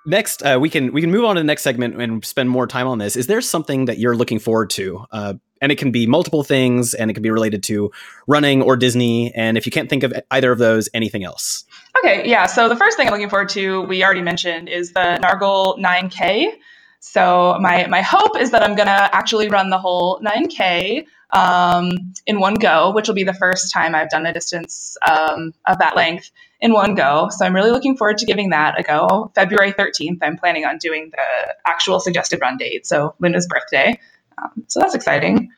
next 0.05 0.41
uh, 0.43 0.57
we 0.59 0.69
can 0.69 0.93
we 0.93 1.01
can 1.01 1.11
move 1.11 1.25
on 1.25 1.35
to 1.35 1.41
the 1.41 1.45
next 1.45 1.63
segment 1.63 1.99
and 2.01 2.23
spend 2.23 2.49
more 2.49 2.67
time 2.67 2.87
on 2.87 2.97
this. 2.97 3.15
Is 3.15 3.27
there 3.27 3.41
something 3.41 3.85
that 3.85 3.97
you're 3.97 4.15
looking 4.15 4.39
forward 4.39 4.69
to? 4.71 5.05
Uh, 5.11 5.33
and 5.61 5.71
it 5.71 5.77
can 5.77 5.91
be 5.91 6.05
multiple 6.05 6.43
things 6.43 6.93
and 6.93 7.09
it 7.09 7.13
can 7.13 7.23
be 7.23 7.31
related 7.31 7.63
to 7.63 7.91
running 8.27 8.61
or 8.61 8.75
disney 8.75 9.33
and 9.33 9.57
if 9.57 9.65
you 9.65 9.71
can't 9.71 9.89
think 9.89 10.03
of 10.03 10.13
either 10.31 10.51
of 10.51 10.59
those 10.59 10.89
anything 10.93 11.23
else? 11.23 11.63
Okay 11.97 12.27
yeah 12.27 12.45
so 12.45 12.69
the 12.69 12.75
first 12.75 12.97
thing 12.97 13.07
i'm 13.07 13.13
looking 13.13 13.29
forward 13.29 13.49
to 13.49 13.81
we 13.83 14.03
already 14.03 14.21
mentioned 14.21 14.69
is 14.69 14.91
the 14.91 15.19
nargle 15.21 15.79
9k 15.79 16.51
so 16.99 17.57
my 17.61 17.87
my 17.87 18.01
hope 18.01 18.37
is 18.37 18.51
that 18.51 18.63
i'm 18.63 18.75
going 18.75 18.87
to 18.87 19.15
actually 19.15 19.49
run 19.49 19.69
the 19.69 19.77
whole 19.77 20.19
9k 20.19 21.07
um, 21.31 22.13
in 22.27 22.39
one 22.39 22.55
go 22.55 22.91
which 22.91 23.07
will 23.07 23.15
be 23.15 23.23
the 23.23 23.33
first 23.33 23.71
time 23.73 23.95
i've 23.95 24.09
done 24.09 24.25
a 24.25 24.33
distance 24.33 24.97
um, 25.09 25.53
of 25.65 25.79
that 25.79 25.95
length 25.95 26.29
in 26.59 26.73
one 26.73 26.95
go. 26.95 27.29
So 27.31 27.45
I'm 27.45 27.53
really 27.53 27.71
looking 27.71 27.97
forward 27.97 28.17
to 28.19 28.25
giving 28.25 28.49
that 28.49 28.79
a 28.79 28.83
go. 28.83 29.31
February 29.35 29.73
13th, 29.73 30.19
I'm 30.21 30.37
planning 30.37 30.65
on 30.65 30.77
doing 30.77 31.11
the 31.11 31.55
actual 31.65 31.99
suggested 31.99 32.39
run 32.41 32.57
date. 32.57 32.85
So 32.87 33.15
Luna's 33.19 33.47
birthday. 33.47 33.99
Um, 34.37 34.65
so 34.67 34.79
that's 34.79 34.95
exciting. 34.95 35.51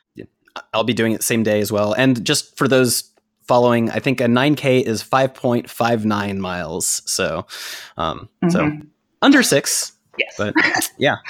I'll 0.74 0.84
be 0.84 0.94
doing 0.94 1.12
it 1.12 1.24
same 1.24 1.44
day 1.44 1.60
as 1.62 1.72
well. 1.72 1.94
And 1.94 2.26
just 2.26 2.58
for 2.58 2.68
those 2.68 3.12
following, 3.48 3.90
I 3.90 4.00
think 4.00 4.22
a 4.22 4.26
9K 4.26 4.82
is 4.82 5.04
5.59 5.04 6.38
miles. 6.38 7.02
So, 7.06 7.46
um, 7.96 8.30
mm-hmm. 8.44 8.50
so 8.50 8.72
under 9.22 9.44
six. 9.44 9.94
Yes. 10.18 10.36
But 10.38 10.56
yeah. 10.98 11.18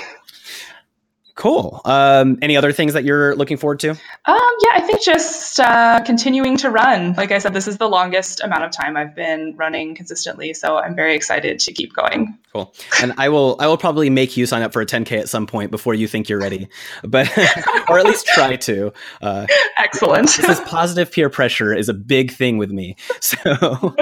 Cool. 1.37 1.81
Um, 1.85 2.39
any 2.41 2.57
other 2.57 2.71
things 2.71 2.93
that 2.93 3.03
you're 3.03 3.35
looking 3.35 3.57
forward 3.57 3.79
to? 3.81 3.91
Um, 3.91 3.97
yeah, 4.25 4.71
I 4.73 4.81
think 4.81 5.03
just 5.03 5.59
uh, 5.59 6.01
continuing 6.03 6.57
to 6.57 6.71
run. 6.71 7.13
Like 7.13 7.31
I 7.31 7.37
said, 7.37 7.53
this 7.53 7.67
is 7.67 7.77
the 7.77 7.87
longest 7.87 8.41
amount 8.43 8.63
of 8.63 8.71
time 8.71 8.97
I've 8.97 9.13
been 9.13 9.55
running 9.55 9.93
consistently, 9.93 10.55
so 10.55 10.77
I'm 10.77 10.95
very 10.95 11.15
excited 11.15 11.59
to 11.59 11.71
keep 11.71 11.93
going. 11.93 12.39
Cool. 12.51 12.73
And 13.03 13.13
I 13.19 13.29
will, 13.29 13.55
I 13.59 13.67
will 13.67 13.77
probably 13.77 14.09
make 14.09 14.35
you 14.35 14.47
sign 14.47 14.63
up 14.63 14.73
for 14.73 14.81
a 14.81 14.85
10k 14.87 15.11
at 15.19 15.29
some 15.29 15.45
point 15.45 15.69
before 15.69 15.93
you 15.93 16.07
think 16.07 16.27
you're 16.27 16.39
ready, 16.39 16.69
but 17.03 17.29
or 17.87 17.99
at 17.99 18.05
least 18.05 18.25
try 18.25 18.55
to. 18.55 18.91
Uh, 19.21 19.45
Excellent. 19.77 20.29
This 20.29 20.59
positive 20.61 21.11
peer 21.11 21.29
pressure 21.29 21.71
is 21.71 21.87
a 21.87 21.93
big 21.93 22.31
thing 22.31 22.57
with 22.57 22.71
me. 22.71 22.95
So, 23.19 23.37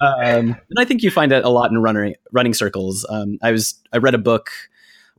um, 0.00 0.56
and 0.58 0.76
I 0.76 0.84
think 0.84 1.04
you 1.04 1.12
find 1.12 1.30
it 1.30 1.44
a 1.44 1.50
lot 1.50 1.70
in 1.70 1.78
running 1.78 2.16
running 2.32 2.52
circles. 2.52 3.06
Um, 3.08 3.38
I 3.42 3.52
was, 3.52 3.76
I 3.92 3.98
read 3.98 4.14
a 4.14 4.18
book 4.18 4.50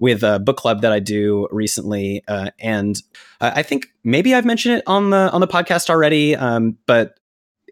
with 0.01 0.23
a 0.23 0.39
book 0.39 0.57
club 0.57 0.81
that 0.81 0.91
I 0.91 0.99
do 0.99 1.47
recently, 1.51 2.23
uh, 2.27 2.49
and 2.59 3.01
I 3.39 3.61
think 3.61 3.87
maybe 4.03 4.33
I've 4.33 4.45
mentioned 4.45 4.79
it 4.79 4.83
on 4.87 5.11
the 5.11 5.31
on 5.31 5.39
the 5.39 5.47
podcast 5.47 5.89
already. 5.89 6.35
Um, 6.35 6.77
but 6.87 7.17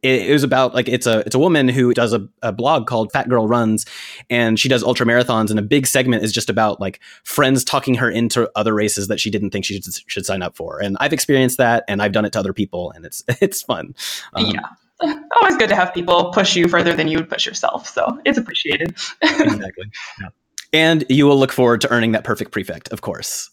it, 0.03 0.31
was 0.31 0.43
about 0.43 0.73
like 0.73 0.87
it's 0.87 1.07
a 1.07 1.19
it's 1.25 1.35
a 1.35 1.39
woman 1.39 1.67
who 1.67 1.93
does 1.93 2.13
a, 2.13 2.25
a, 2.41 2.53
blog 2.53 2.87
called 2.87 3.11
Fat 3.11 3.27
Girl 3.27 3.47
Runs, 3.47 3.85
and 4.29 4.59
she 4.59 4.69
does 4.69 4.83
ultra 4.83 5.05
marathons, 5.05 5.49
and 5.49 5.59
a 5.59 5.63
big 5.63 5.87
segment 5.87 6.23
is 6.23 6.31
just 6.31 6.49
about 6.49 6.79
like 6.79 7.01
friends 7.23 7.63
talking 7.63 7.95
her 7.95 8.09
into 8.09 8.49
other 8.55 8.73
races 8.73 9.07
that 9.07 9.19
she 9.19 9.29
didn't 9.29 9.49
think 9.49 9.65
she 9.65 9.81
should, 9.81 9.93
should 10.07 10.25
sign 10.25 10.41
up 10.41 10.55
for. 10.55 10.79
And 10.79 10.95
I've 10.99 11.13
experienced 11.13 11.57
that, 11.57 11.83
and 11.87 12.01
I've 12.01 12.11
done 12.11 12.25
it 12.25 12.33
to 12.33 12.39
other 12.39 12.53
people, 12.53 12.91
and 12.91 13.05
it's 13.05 13.23
it's 13.41 13.61
fun. 13.61 13.95
Um, 14.33 14.45
yeah 14.45 14.61
always 15.41 15.55
good 15.57 15.69
to 15.69 15.75
have 15.75 15.93
people 15.93 16.31
push 16.31 16.55
you 16.55 16.67
further 16.67 16.93
than 16.93 17.07
you 17.07 17.17
would 17.17 17.29
push 17.29 17.45
yourself. 17.45 17.87
So 17.87 18.19
it's 18.25 18.37
appreciated. 18.37 18.91
exactly. 19.21 19.85
Yeah. 20.19 20.27
And 20.71 21.03
you 21.09 21.25
will 21.25 21.37
look 21.37 21.51
forward 21.51 21.81
to 21.81 21.91
earning 21.91 22.11
that 22.13 22.23
perfect 22.23 22.51
prefect, 22.51 22.89
of 22.89 23.01
course. 23.01 23.49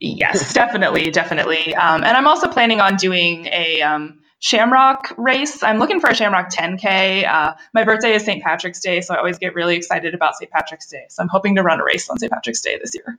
yes, 0.00 0.52
definitely, 0.52 1.10
definitely. 1.10 1.74
Um, 1.74 2.02
and 2.02 2.16
I'm 2.16 2.26
also 2.26 2.48
planning 2.48 2.80
on 2.80 2.96
doing 2.96 3.46
a 3.46 3.82
um, 3.82 4.20
Shamrock 4.40 5.14
race. 5.16 5.62
I'm 5.62 5.78
looking 5.78 6.00
for 6.00 6.10
a 6.10 6.14
Shamrock 6.14 6.50
10K. 6.50 7.26
Uh, 7.26 7.54
my 7.74 7.84
birthday 7.84 8.14
is 8.14 8.24
St. 8.24 8.42
Patrick's 8.42 8.80
Day, 8.80 9.00
so 9.00 9.14
I 9.14 9.18
always 9.18 9.38
get 9.38 9.54
really 9.54 9.76
excited 9.76 10.14
about 10.14 10.34
St. 10.36 10.50
Patrick's 10.50 10.88
Day. 10.88 11.06
So 11.08 11.22
I'm 11.22 11.28
hoping 11.28 11.56
to 11.56 11.62
run 11.62 11.80
a 11.80 11.84
race 11.84 12.08
on 12.08 12.18
St. 12.18 12.32
Patrick's 12.32 12.60
Day 12.60 12.78
this 12.78 12.92
year. 12.94 13.18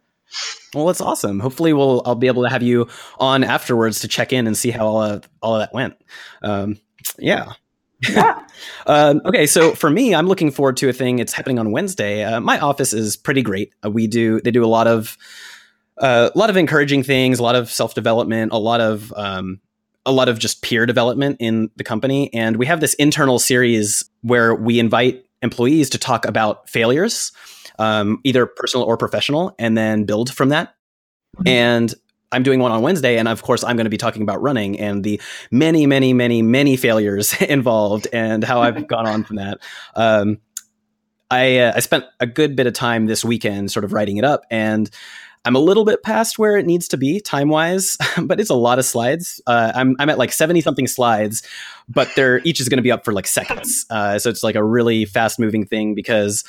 Well, 0.73 0.86
that's 0.86 1.02
awesome. 1.02 1.39
Hopefully, 1.39 1.73
we'll 1.73 2.04
I'll 2.06 2.15
be 2.15 2.28
able 2.28 2.43
to 2.43 2.49
have 2.49 2.62
you 2.62 2.88
on 3.19 3.43
afterwards 3.43 4.02
to 4.02 4.08
check 4.08 4.32
in 4.32 4.47
and 4.47 4.56
see 4.56 4.69
how 4.69 4.86
all 4.86 5.02
of, 5.02 5.30
all 5.41 5.56
of 5.56 5.62
that 5.62 5.73
went. 5.73 5.95
Um, 6.41 6.80
yeah. 7.17 7.54
Yeah. 8.08 8.46
um, 8.88 9.22
okay, 9.26 9.46
so 9.46 9.74
for 9.74 9.90
me, 9.90 10.16
I'm 10.16 10.28
looking 10.28 10.52
forward 10.52 10.78
to 10.78 10.90
a 10.90 10.94
thing. 10.94 11.20
It's 11.20 11.34
happening 11.34 11.60
on 11.60 11.72
Wednesday. 11.72 12.24
Uh, 12.24 12.40
my 12.40 12.60
office 12.60 12.94
is 12.94 13.18
pretty 13.18 13.42
great. 13.42 13.74
Uh, 13.84 13.90
we 13.90 14.08
do 14.08 14.40
they 14.42 14.52
do 14.52 14.64
a 14.64 14.68
lot 14.68 14.88
of 14.88 15.18
uh, 15.98 16.30
a 16.34 16.38
lot 16.38 16.50
of 16.50 16.58
encouraging 16.58 17.04
things, 17.04 17.40
a 17.40 17.44
lot 17.44 17.56
of 17.56 17.70
self 17.70 17.94
development, 17.94 18.52
a 18.54 18.58
lot 18.58 18.82
of 18.82 19.14
um, 19.16 19.60
a 20.06 20.12
lot 20.12 20.30
of 20.30 20.40
just 20.40 20.62
peer 20.62 20.86
development 20.86 21.38
in 21.40 21.70
the 21.76 21.84
company, 21.84 22.34
and 22.34 22.58
we 22.58 22.66
have 22.66 22.80
this 22.80 22.94
internal 22.96 23.40
series 23.40 24.10
where 24.22 24.56
we 24.56 24.80
invite 24.80 25.26
employees 25.42 25.90
to 25.92 25.98
talk 25.98 26.26
about 26.26 26.70
failures, 26.70 27.32
um, 27.80 28.20
either 28.24 28.46
personal 28.46 28.86
or 28.86 28.98
professional, 28.98 29.56
and 29.60 29.78
then 29.78 30.06
build 30.06 30.34
from 30.34 30.50
that. 30.50 30.76
Mm-hmm. 31.38 31.48
And 31.48 31.96
I'm 32.32 32.44
doing 32.44 32.60
one 32.60 32.72
on 32.72 32.82
Wednesday, 32.82 33.18
and 33.18 33.28
of 33.28 33.42
course, 33.42 33.63
I'm 33.63 33.76
going 33.76 33.86
to 33.86 33.89
be 33.89 33.98
talking 33.98 34.22
about 34.22 34.42
running 34.42 34.80
and 34.80 35.04
the 35.04 35.20
many, 35.52 35.86
many, 35.86 36.13
many, 36.13 36.42
many 36.42 36.78
failures 36.78 37.34
involved 37.42 38.08
and 38.13 38.44
how 38.44 38.62
I've 38.62 38.88
gone 38.88 39.08
on 39.08 39.24
from 39.24 39.38
that. 39.38 39.60
Um, 39.96 40.38
I, 41.32 41.58
uh, 41.60 41.74
I 41.76 41.80
spent 41.80 42.06
a 42.20 42.26
good 42.26 42.56
bit 42.56 42.68
of 42.68 42.74
time 42.74 43.06
this 43.06 43.24
weekend 43.24 43.72
sort 43.72 43.84
of 43.84 43.94
writing 43.94 44.18
it 44.18 44.26
up, 44.26 44.44
and 44.50 44.89
I'm 45.46 45.56
a 45.56 45.60
little 45.60 45.86
bit 45.86 46.04
past 46.04 46.38
where 46.38 46.58
it 46.58 46.65
needs 46.65 46.88
to 46.89 46.98
be 46.98 47.20
time 47.20 47.50
wise, 47.50 47.98
but 48.22 48.39
it's 48.39 48.50
a 48.50 48.56
lot 48.56 48.78
of 48.78 48.86
slides. 48.86 49.42
Uh, 49.48 49.72
I'm, 49.74 49.96
I'm 50.00 50.10
at 50.10 50.18
like 50.18 50.32
70 50.32 50.62
something 50.62 50.88
slides, 50.88 51.44
but 51.88 52.10
they're 52.15 52.42
each 52.44 52.60
is 52.60 52.68
going 52.68 52.78
to 52.78 52.84
be 52.84 52.92
up 52.92 53.06
for 53.06 53.13
like 53.13 53.28
seconds. 53.28 53.86
Uh, 53.89 54.20
so 54.20 54.30
it's 54.30 54.44
like 54.44 54.56
a 54.56 54.63
really 54.63 55.06
fast 55.06 55.39
moving 55.39 55.65
thing 55.65 55.96
because 55.96 56.44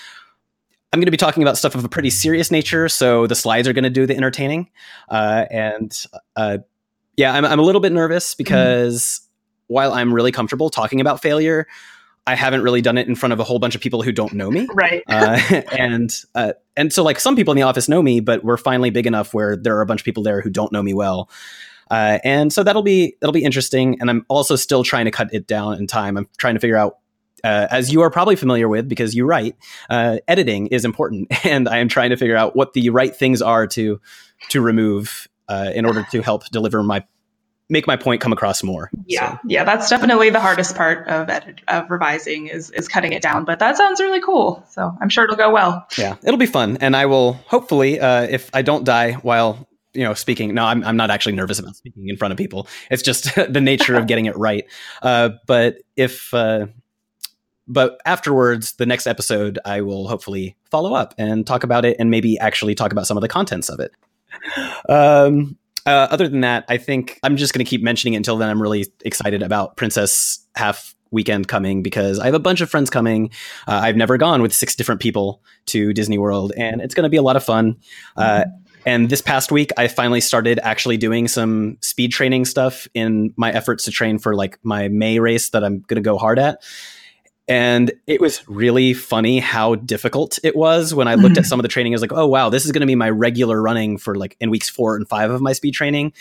I'm 0.92 0.98
going 0.98 1.06
to 1.06 1.12
be 1.12 1.16
talking 1.16 1.42
about 1.42 1.56
stuff 1.56 1.74
of 1.74 1.84
a 1.84 1.88
pretty 1.88 2.10
serious 2.10 2.50
nature, 2.50 2.88
so 2.88 3.26
the 3.26 3.36
slides 3.36 3.68
are 3.68 3.72
going 3.72 3.84
to 3.84 3.90
do 3.90 4.06
the 4.06 4.16
entertaining. 4.16 4.70
Uh, 5.08 5.46
and 5.50 6.04
uh, 6.34 6.58
yeah, 7.16 7.32
I'm, 7.32 7.44
I'm 7.44 7.60
a 7.60 7.62
little 7.62 7.80
bit 7.80 7.92
nervous 7.92 8.34
because 8.34 9.02
mm-hmm. 9.02 9.74
while 9.74 9.92
I'm 9.92 10.12
really 10.12 10.32
comfortable 10.32 10.68
talking 10.68 11.00
about 11.00 11.22
failure, 11.22 11.68
I 12.26 12.34
haven't 12.34 12.62
really 12.62 12.80
done 12.80 12.98
it 12.98 13.08
in 13.08 13.14
front 13.14 13.32
of 13.32 13.40
a 13.40 13.44
whole 13.44 13.58
bunch 13.58 13.74
of 13.74 13.80
people 13.80 14.02
who 14.02 14.12
don't 14.12 14.32
know 14.32 14.50
me. 14.50 14.68
Right. 14.74 15.02
uh, 15.08 15.40
and 15.72 16.14
uh, 16.34 16.52
and 16.76 16.92
so 16.92 17.02
like 17.02 17.20
some 17.20 17.36
people 17.36 17.52
in 17.52 17.56
the 17.56 17.62
office 17.62 17.88
know 17.88 18.02
me, 18.02 18.20
but 18.20 18.44
we're 18.44 18.56
finally 18.56 18.90
big 18.90 19.06
enough 19.06 19.34
where 19.34 19.56
there 19.56 19.76
are 19.76 19.80
a 19.82 19.86
bunch 19.86 20.00
of 20.00 20.04
people 20.04 20.22
there 20.22 20.40
who 20.40 20.50
don't 20.50 20.72
know 20.72 20.82
me 20.82 20.94
well. 20.94 21.28
Uh, 21.90 22.20
and 22.22 22.52
so 22.52 22.62
that'll 22.62 22.82
be 22.82 23.16
that'll 23.20 23.32
be 23.32 23.42
interesting. 23.42 24.00
And 24.00 24.08
I'm 24.08 24.24
also 24.28 24.54
still 24.54 24.84
trying 24.84 25.06
to 25.06 25.10
cut 25.10 25.32
it 25.34 25.46
down 25.46 25.74
in 25.74 25.86
time. 25.86 26.16
I'm 26.16 26.28
trying 26.36 26.54
to 26.54 26.60
figure 26.60 26.76
out, 26.76 26.98
uh, 27.44 27.68
as 27.70 27.92
you 27.92 28.02
are 28.02 28.10
probably 28.10 28.36
familiar 28.36 28.68
with 28.68 28.88
because 28.88 29.14
you 29.14 29.24
write, 29.24 29.56
uh, 29.88 30.18
editing 30.28 30.68
is 30.68 30.84
important, 30.84 31.28
and 31.44 31.68
I 31.68 31.78
am 31.78 31.88
trying 31.88 32.10
to 32.10 32.16
figure 32.16 32.36
out 32.36 32.56
what 32.56 32.72
the 32.72 32.90
right 32.90 33.14
things 33.14 33.42
are 33.42 33.66
to 33.68 34.00
to 34.50 34.60
remove 34.60 35.28
uh, 35.48 35.72
in 35.74 35.84
order 35.84 36.06
to 36.12 36.22
help 36.22 36.46
deliver 36.46 36.82
my 36.82 37.04
make 37.68 37.86
my 37.86 37.96
point 37.96 38.20
come 38.20 38.32
across 38.32 38.62
more. 38.62 38.90
Yeah, 39.06 39.34
So, 39.34 39.38
yeah, 39.46 39.64
that's 39.64 39.88
definitely 39.88 40.30
the 40.30 40.40
hardest 40.40 40.74
part 40.76 41.06
of 41.06 41.28
edit, 41.30 41.60
of 41.68 41.90
revising 41.90 42.48
is 42.48 42.70
is 42.70 42.88
cutting 42.88 43.12
it 43.12 43.22
down. 43.22 43.44
But 43.44 43.60
that 43.60 43.76
sounds 43.76 44.00
really 44.00 44.20
cool. 44.20 44.64
So 44.70 44.92
I'm 45.00 45.08
sure 45.08 45.24
it'll 45.24 45.36
go 45.36 45.50
well. 45.50 45.86
yeah, 45.96 46.16
it'll 46.22 46.38
be 46.38 46.46
fun, 46.46 46.78
and 46.80 46.96
I 46.96 47.06
will 47.06 47.34
hopefully, 47.34 48.00
uh, 48.00 48.22
if 48.22 48.50
I 48.52 48.62
don't 48.62 48.84
die 48.84 49.12
while 49.12 49.68
you 49.94 50.04
know 50.04 50.14
speaking. 50.14 50.54
No, 50.54 50.64
I'm 50.64 50.84
I'm 50.84 50.96
not 50.96 51.10
actually 51.10 51.34
nervous 51.34 51.58
about 51.58 51.76
speaking 51.76 52.08
in 52.08 52.16
front 52.16 52.32
of 52.32 52.38
people. 52.38 52.68
It's 52.90 53.02
just 53.02 53.34
the 53.52 53.60
nature 53.60 53.96
of 53.96 54.06
getting 54.06 54.26
it 54.26 54.36
right. 54.36 54.64
Uh, 55.02 55.30
but 55.46 55.76
if 55.96 56.32
uh, 56.34 56.66
but 57.70 58.00
afterwards, 58.04 58.72
the 58.72 58.84
next 58.84 59.06
episode, 59.06 59.58
I 59.64 59.80
will 59.80 60.08
hopefully 60.08 60.56
follow 60.70 60.92
up 60.92 61.14
and 61.16 61.46
talk 61.46 61.62
about 61.62 61.84
it, 61.84 61.96
and 62.00 62.10
maybe 62.10 62.38
actually 62.38 62.74
talk 62.74 62.90
about 62.90 63.06
some 63.06 63.16
of 63.16 63.20
the 63.20 63.28
contents 63.28 63.68
of 63.68 63.78
it. 63.78 63.92
Um, 64.88 65.56
uh, 65.86 66.08
other 66.10 66.28
than 66.28 66.40
that, 66.40 66.64
I 66.68 66.76
think 66.76 67.20
I'm 67.22 67.36
just 67.36 67.54
going 67.54 67.64
to 67.64 67.68
keep 67.68 67.82
mentioning 67.82 68.14
it 68.14 68.18
until 68.18 68.36
then. 68.36 68.50
I'm 68.50 68.60
really 68.60 68.86
excited 69.04 69.42
about 69.42 69.76
Princess 69.76 70.44
Half 70.56 70.94
Weekend 71.12 71.46
coming 71.46 71.82
because 71.82 72.18
I 72.18 72.26
have 72.26 72.34
a 72.34 72.40
bunch 72.40 72.60
of 72.60 72.68
friends 72.68 72.90
coming. 72.90 73.30
Uh, 73.68 73.80
I've 73.82 73.96
never 73.96 74.18
gone 74.18 74.42
with 74.42 74.52
six 74.52 74.74
different 74.74 75.00
people 75.00 75.42
to 75.66 75.92
Disney 75.92 76.18
World, 76.18 76.52
and 76.56 76.80
it's 76.80 76.94
going 76.94 77.04
to 77.04 77.10
be 77.10 77.16
a 77.16 77.22
lot 77.22 77.36
of 77.36 77.44
fun. 77.44 77.76
Uh, 78.16 78.44
and 78.84 79.10
this 79.10 79.20
past 79.20 79.52
week, 79.52 79.70
I 79.76 79.88
finally 79.88 80.20
started 80.20 80.58
actually 80.62 80.96
doing 80.96 81.28
some 81.28 81.78
speed 81.82 82.12
training 82.12 82.46
stuff 82.46 82.88
in 82.94 83.32
my 83.36 83.52
efforts 83.52 83.84
to 83.84 83.90
train 83.90 84.18
for 84.18 84.34
like 84.34 84.58
my 84.62 84.88
May 84.88 85.18
race 85.18 85.50
that 85.50 85.62
I'm 85.62 85.80
going 85.80 86.02
to 86.02 86.06
go 86.06 86.18
hard 86.18 86.38
at. 86.38 86.62
And 87.50 87.92
it 88.06 88.20
was 88.20 88.48
really 88.48 88.94
funny 88.94 89.40
how 89.40 89.74
difficult 89.74 90.38
it 90.44 90.54
was 90.54 90.94
when 90.94 91.08
I 91.08 91.16
looked 91.16 91.36
at 91.36 91.44
Mhm. 91.44 91.48
some 91.48 91.58
of 91.58 91.62
the 91.62 91.68
training. 91.68 91.92
I 91.92 91.96
was 91.96 92.00
like, 92.00 92.12
oh, 92.12 92.26
wow, 92.26 92.48
this 92.48 92.64
is 92.64 92.72
going 92.72 92.80
to 92.80 92.86
be 92.86 92.94
my 92.94 93.10
regular 93.10 93.60
running 93.60 93.98
for 93.98 94.14
like 94.14 94.36
in 94.40 94.50
weeks 94.50 94.68
four 94.68 94.94
and 94.96 95.08
five 95.08 95.30
of 95.30 95.40
my 95.40 95.52
speed 95.52 95.74
training. 95.74 96.12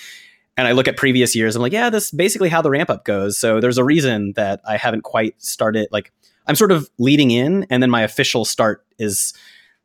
And 0.58 0.68
I 0.68 0.72
look 0.74 0.88
at 0.88 0.98
previous 0.98 1.36
years, 1.36 1.56
I'm 1.56 1.62
like, 1.62 1.72
yeah, 1.72 1.90
this 1.90 2.06
is 2.06 2.12
basically 2.12 2.50
how 2.50 2.62
the 2.62 2.70
ramp 2.70 2.90
up 2.90 3.06
goes. 3.06 3.38
So 3.38 3.62
there's 3.62 3.78
a 3.78 3.84
reason 3.84 4.34
that 4.36 4.60
I 4.68 4.76
haven't 4.76 5.04
quite 5.04 5.42
started. 5.42 5.88
Like, 5.92 6.12
I'm 6.48 6.56
sort 6.56 6.72
of 6.72 6.90
leading 6.98 7.32
in, 7.32 7.66
and 7.70 7.82
then 7.82 7.90
my 7.92 8.02
official 8.02 8.44
start 8.44 8.84
is 8.98 9.34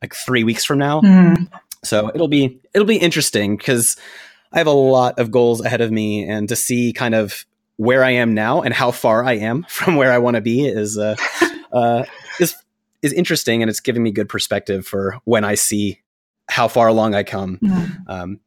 like 0.03 0.15
three 0.15 0.45
weeks 0.45 0.65
from 0.65 0.79
now. 0.79 1.01
Hmm. 1.03 1.35
So 1.85 2.11
it'll 2.15 2.27
be 2.29 2.59
it'll 2.73 2.87
be 2.87 2.97
interesting 2.97 3.57
because 3.59 3.97
I 4.53 4.59
have 4.59 4.67
a 4.67 4.73
lot 4.73 5.19
of 5.19 5.31
goals 5.31 5.61
ahead 5.63 5.83
of 5.83 5.93
me, 5.93 6.27
and 6.27 6.49
to 6.49 6.57
see 6.57 6.93
kind 6.95 7.15
of 7.15 7.45
where 7.77 8.05
I 8.05 8.11
am 8.13 8.35
now 8.35 8.63
and 8.63 8.73
how 8.73 8.91
far 8.91 9.25
I 9.25 9.35
am 9.35 9.63
from 9.69 9.97
where 9.97 10.13
I 10.13 10.19
want 10.19 10.37
to 10.37 10.41
be 10.41 10.67
is 10.67 10.99
uh, 10.99 11.17
uh, 11.73 12.05
is 12.41 12.55
is 13.03 13.13
interesting, 13.13 13.63
and 13.63 13.69
it's 13.71 13.81
giving 13.81 14.03
me 14.03 14.11
good 14.11 14.29
perspective 14.29 14.87
for 14.87 15.19
when 15.25 15.45
I 15.45 15.55
see 15.57 16.01
how 16.49 16.69
far 16.69 16.89
along 16.89 17.15
I 17.15 17.23
come. 17.23 17.59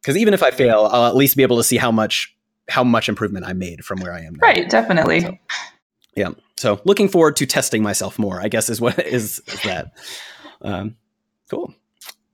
Because 0.02 0.18
even 0.18 0.34
if 0.34 0.42
I 0.44 0.52
fail, 0.52 0.88
I'll 0.92 1.06
at 1.08 1.16
least 1.16 1.36
be 1.38 1.44
able 1.44 1.58
to 1.58 1.64
see 1.64 1.78
how 1.78 1.92
much 1.92 2.36
how 2.70 2.84
much 2.84 3.08
improvement 3.10 3.46
I 3.46 3.54
made 3.54 3.84
from 3.86 4.00
where 4.02 4.14
I 4.14 4.22
am 4.22 4.34
now. 4.36 4.48
Right, 4.48 4.70
definitely. 4.70 5.22
So- 5.22 5.38
Yeah. 6.16 6.30
So 6.58 6.82
looking 6.86 7.08
forward 7.08 7.36
to 7.38 7.46
testing 7.46 7.84
myself 7.84 8.18
more. 8.18 8.42
I 8.42 8.48
guess 8.48 8.68
is 8.70 8.82
what 8.82 8.98
is, 9.06 9.40
is 9.48 9.62
that. 9.62 9.94
Um, 10.62 10.96
cool. 11.52 11.74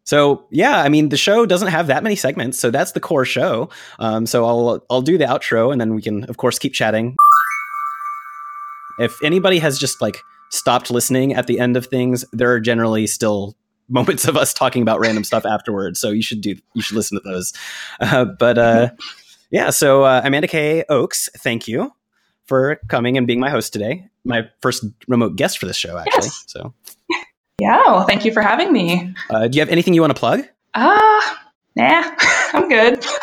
So 0.03 0.45
yeah, 0.51 0.81
I 0.81 0.89
mean 0.89 1.09
the 1.09 1.17
show 1.17 1.45
doesn't 1.45 1.69
have 1.69 1.87
that 1.87 2.03
many 2.03 2.15
segments, 2.15 2.59
so 2.59 2.71
that's 2.71 2.91
the 2.91 2.99
core 2.99 3.25
show. 3.25 3.69
Um, 3.99 4.25
so 4.25 4.45
I'll 4.45 4.85
I'll 4.89 5.01
do 5.01 5.17
the 5.17 5.25
outro, 5.25 5.71
and 5.71 5.79
then 5.79 5.95
we 5.95 6.01
can 6.01 6.25
of 6.25 6.37
course 6.37 6.59
keep 6.59 6.73
chatting. 6.73 7.15
If 8.99 9.15
anybody 9.23 9.59
has 9.59 9.79
just 9.79 10.01
like 10.01 10.21
stopped 10.49 10.91
listening 10.91 11.33
at 11.33 11.47
the 11.47 11.59
end 11.59 11.77
of 11.77 11.87
things, 11.87 12.25
there 12.31 12.51
are 12.51 12.59
generally 12.59 13.07
still 13.07 13.55
moments 13.89 14.27
of 14.27 14.37
us 14.37 14.53
talking 14.53 14.81
about 14.81 14.99
random 14.99 15.23
stuff 15.23 15.45
afterwards. 15.45 15.99
So 15.99 16.11
you 16.11 16.21
should 16.21 16.41
do 16.41 16.55
you 16.73 16.81
should 16.81 16.95
listen 16.95 17.17
to 17.21 17.29
those. 17.29 17.53
Uh, 17.99 18.25
but 18.25 18.57
uh, 18.57 18.89
yeah, 19.51 19.69
so 19.69 20.03
uh, 20.03 20.21
Amanda 20.23 20.47
Kay 20.47 20.83
Oaks, 20.89 21.29
thank 21.37 21.67
you 21.67 21.93
for 22.45 22.79
coming 22.87 23.17
and 23.17 23.27
being 23.27 23.39
my 23.39 23.49
host 23.49 23.73
today. 23.73 24.07
My 24.25 24.49
first 24.61 24.85
remote 25.07 25.35
guest 25.35 25.57
for 25.59 25.65
this 25.65 25.77
show, 25.77 25.97
actually. 25.97 26.25
Yes. 26.25 26.43
So, 26.47 26.73
Yeah, 27.63 27.78
well, 27.88 28.06
thank 28.06 28.26
you 28.26 28.34
for 28.34 28.41
having 28.41 28.71
me. 28.73 29.13
uh, 29.30 29.47
do 29.47 29.56
you 29.56 29.62
have 29.62 29.69
anything 29.69 29.93
you 29.93 30.02
want 30.02 30.13
to 30.15 30.19
plug? 30.19 30.41
Ah, 30.73 31.39
nah, 31.76 32.04
I'm 32.54 32.67
good. 32.69 33.04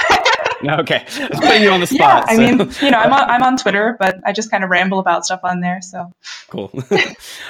Okay, 0.62 1.04
just 1.08 1.40
putting 1.40 1.62
you 1.62 1.70
on 1.70 1.80
the 1.80 1.86
spot. 1.86 2.24
yeah. 2.28 2.32
I 2.32 2.36
so- 2.36 2.42
mean, 2.42 2.70
you 2.82 2.90
know, 2.90 2.98
I'm 2.98 3.10
on, 3.14 3.30
I'm 3.30 3.42
on 3.42 3.56
Twitter, 3.62 3.96
but 3.98 4.18
I 4.26 4.32
just 4.34 4.50
kind 4.50 4.62
of 4.62 4.68
ramble 4.68 4.98
about 4.98 5.24
stuff 5.24 5.40
on 5.42 5.60
there. 5.60 5.80
So 5.80 6.12
cool. 6.50 6.70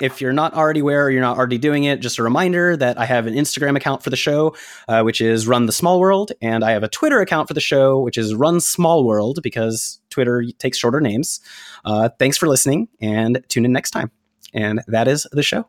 if 0.01 0.21
you're 0.21 0.33
not 0.33 0.55
already 0.55 0.79
aware 0.79 1.07
or 1.07 1.11
you're 1.11 1.21
not 1.21 1.37
already 1.37 1.59
doing 1.59 1.83
it, 1.83 1.99
just 1.99 2.21
a 2.21 2.23
reminder 2.23 2.77
that 2.77 3.01
I 3.01 3.07
have 3.07 3.27
an 3.27 3.35
Instagram 3.35 3.77
account 3.77 4.05
for 4.05 4.11
the 4.11 4.17
show, 4.17 4.55
uh, 4.87 5.03
which 5.03 5.21
is 5.21 5.49
Run 5.49 5.67
the 5.67 5.73
Small 5.73 5.99
World, 5.99 6.31
and 6.41 6.63
I 6.63 6.71
have 6.71 6.85
a 6.85 6.89
Twitter 6.89 7.21
account 7.21 7.49
for 7.49 7.55
the 7.55 7.61
show, 7.61 7.99
which 7.99 8.17
is 8.17 8.33
Run 8.33 8.61
Small 8.61 9.03
World, 9.05 9.41
because 9.43 10.01
Twitter 10.11 10.45
takes 10.61 10.79
shorter 10.79 11.01
names. 11.01 11.41
Uh, 11.85 12.11
thanks 12.21 12.37
for 12.37 12.47
listening, 12.47 12.87
and 13.01 13.43
tune 13.49 13.65
in 13.65 13.73
next 13.73 13.91
time. 13.91 14.13
And 14.55 14.83
that 14.87 15.09
is 15.09 15.27
the 15.33 15.43
show. 15.43 15.67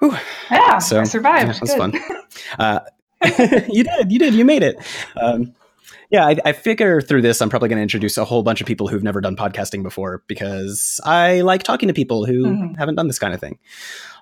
Whew. 0.00 0.16
yeah, 0.50 0.78
So, 0.78 1.00
I 1.00 1.04
survived. 1.04 1.46
Yeah, 1.54 1.58
that's 1.60 1.74
fun. 1.76 1.94
Uh, 2.58 2.80
you 3.68 3.84
did, 3.84 4.10
you 4.10 4.18
did, 4.18 4.34
you 4.34 4.44
made 4.44 4.62
it. 4.62 4.76
Um, 5.20 5.54
yeah, 6.10 6.26
I, 6.26 6.36
I 6.44 6.52
figure 6.52 7.00
through 7.00 7.22
this, 7.22 7.40
I'm 7.42 7.48
probably 7.50 7.68
going 7.68 7.76
to 7.78 7.82
introduce 7.82 8.16
a 8.18 8.24
whole 8.24 8.42
bunch 8.42 8.60
of 8.60 8.66
people 8.66 8.88
who've 8.88 9.02
never 9.02 9.20
done 9.20 9.36
podcasting 9.36 9.82
before 9.82 10.22
because 10.26 11.00
I 11.04 11.42
like 11.42 11.62
talking 11.62 11.86
to 11.88 11.92
people 11.94 12.24
who 12.24 12.44
Mhm. 12.46 12.76
haven't 12.78 12.94
done 12.96 13.06
this 13.08 13.18
kind 13.18 13.34
of 13.34 13.40
thing. 13.40 13.58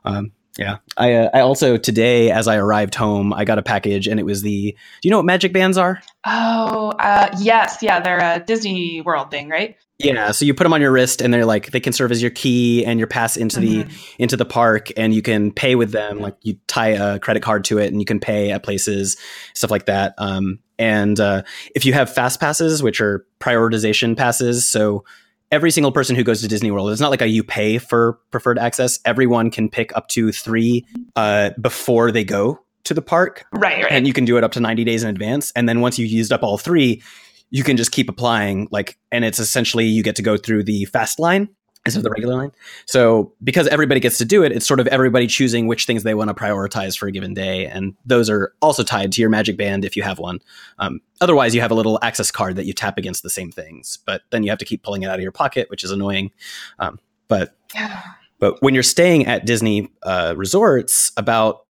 Um, 0.05 0.33
yeah, 0.59 0.79
I, 0.97 1.13
uh, 1.15 1.31
I 1.33 1.41
also 1.41 1.77
today, 1.77 2.31
as 2.33 2.49
I 2.49 2.57
arrived 2.57 2.95
home, 2.97 3.33
I 3.33 3.45
got 3.45 3.59
a 3.59 3.63
package, 3.63 4.09
and 4.09 4.19
it 4.19 4.25
was 4.27 4.43
the. 4.43 4.73
Do 4.73 5.09
you 5.09 5.11
know 5.13 5.19
what 5.19 5.27
magic 5.27 5.53
bands 5.53 5.79
are? 5.79 6.03
Oh, 6.27 6.91
uh, 6.99 7.29
yes, 7.39 7.79
yeah, 7.81 8.01
they're 8.01 8.19
a 8.19 8.43
Disney 8.45 9.01
World 9.01 9.31
thing, 9.31 9.49
right? 9.49 9.77
Yeah, 9.99 10.31
so 10.31 10.45
you 10.45 10.55
put 10.55 10.63
them 10.63 10.73
on 10.73 10.81
your 10.81 10.93
wrist, 10.93 11.21
and 11.21 11.35
they're 11.35 11.45
like 11.45 11.73
they 11.73 11.81
can 11.81 11.93
serve 11.93 12.13
as 12.13 12.23
your 12.23 12.31
key 12.31 12.85
and 12.85 13.01
your 13.01 13.09
pass 13.09 13.37
into 13.37 13.59
the 13.59 13.83
Mhm. 13.85 14.15
into 14.19 14.37
the 14.37 14.45
park 14.45 14.91
and 14.97 15.13
you 15.13 15.23
can 15.23 15.51
pay 15.53 15.75
with 15.75 15.91
them 15.91 16.21
like 16.21 16.37
you 16.43 16.57
tie 16.69 16.91
a 16.91 17.19
credit 17.19 17.43
card 17.43 17.65
to 17.65 17.79
it 17.79 17.91
and 17.91 18.01
you 18.01 18.05
can 18.05 18.21
pay 18.21 18.51
at 18.53 18.63
places 18.63 19.17
stuff 19.55 19.71
like 19.73 19.87
that 19.87 20.15
um, 20.19 20.61
and 20.79 21.19
uh, 21.19 21.43
if 21.75 21.85
you 21.85 21.93
have 21.95 22.13
fast 22.13 22.39
passes 22.39 22.81
which 22.83 23.01
are 23.01 23.27
prioritization 23.41 24.17
passes 24.17 24.69
so 24.69 25.05
every 25.51 25.71
single 25.71 25.91
person 25.91 26.15
who 26.15 26.23
goes 26.23 26.43
to 26.43 26.49
disney 26.49 26.71
world 26.71 26.91
it's 26.91 27.01
not 27.01 27.11
like 27.11 27.23
a 27.23 27.27
you 27.29 27.43
pay 27.43 27.79
for 27.79 28.19
preferred 28.31 28.59
access 28.59 29.01
everyone 29.05 29.51
can 29.51 29.69
pick 29.69 29.95
up 29.97 30.07
to 30.09 30.31
three 30.31 30.87
uh, 31.17 31.51
before 31.61 32.13
they 32.13 32.23
go 32.25 32.61
to 32.85 32.95
the 32.95 33.03
park 33.03 33.45
right, 33.53 33.83
right. 33.83 33.93
and 33.93 34.07
you 34.07 34.13
can 34.13 34.25
do 34.25 34.37
it 34.37 34.45
up 34.45 34.53
to 34.53 34.61
90 34.61 34.85
days 34.85 35.03
in 35.03 35.09
advance 35.09 35.51
and 35.57 35.69
then 35.69 35.81
once 35.81 35.99
you've 35.99 36.11
used 36.11 36.33
up 36.33 36.43
all 36.45 36.57
three 36.57 37.03
you 37.51 37.65
can 37.65 37.77
just 37.77 37.93
keep 37.93 38.09
applying 38.09 38.69
like 38.71 38.99
and 39.11 39.25
it's 39.25 39.39
essentially 39.39 39.85
you 39.85 40.03
get 40.03 40.17
to 40.17 40.23
go 40.23 40.37
through 40.37 40.65
the 40.65 40.85
fast 40.87 41.19
line 41.19 41.49
instead 41.87 42.01
of 42.01 42.05
the 42.05 42.11
regular 42.11 42.35
line. 42.35 42.53
So 42.87 43.33
because 43.43 43.67
everybody 43.69 44.01
gets 44.01 44.19
to 44.19 44.25
do 44.25 44.43
it 44.43 44.53
it's 44.53 44.67
sort 44.67 44.81
of 44.81 44.87
everybody 44.89 45.27
choosing 45.27 45.67
which 45.67 45.87
things 45.87 46.03
they 46.03 46.15
want 46.15 46.29
to 46.29 46.35
prioritize 46.35 46.99
for 46.99 47.07
a 47.07 47.13
given 47.13 47.35
day 47.35 47.67
and 47.67 47.95
those 48.05 48.29
are 48.29 48.53
also 48.61 48.83
tied 48.83 49.13
to 49.13 49.21
your 49.21 49.31
magic 49.31 49.57
band 49.57 49.85
if 49.85 49.97
you 49.97 50.03
have 50.03 50.19
one. 50.19 50.41
Um, 50.79 51.01
otherwise 51.21 51.55
you 51.55 51.61
have 51.61 51.71
a 51.71 51.75
little 51.75 51.99
access 52.03 52.31
card 52.31 52.57
that 52.57 52.67
you 52.67 52.73
tap 52.73 52.99
against 52.99 53.23
the 53.23 53.31
same 53.31 53.51
things 53.51 53.99
but 54.05 54.23
then 54.31 54.43
you 54.43 54.51
have 54.51 54.59
to 54.59 54.65
keep 54.65 54.83
pulling 54.83 55.03
it 55.03 55.07
out 55.07 55.17
of 55.17 55.23
your 55.23 55.33
pocket 55.33 55.71
which 55.71 55.85
is 55.85 55.91
annoying. 55.91 56.31
Um, 56.79 56.99
but 57.29 57.55
yeah. 57.75 58.03
but 58.39 58.61
when 58.63 58.75
you're 58.75 58.83
staying 58.83 59.27
at 59.27 59.47
Disney 59.47 59.91
uh, 60.03 60.35
resorts, 60.37 61.13
about 61.17 61.67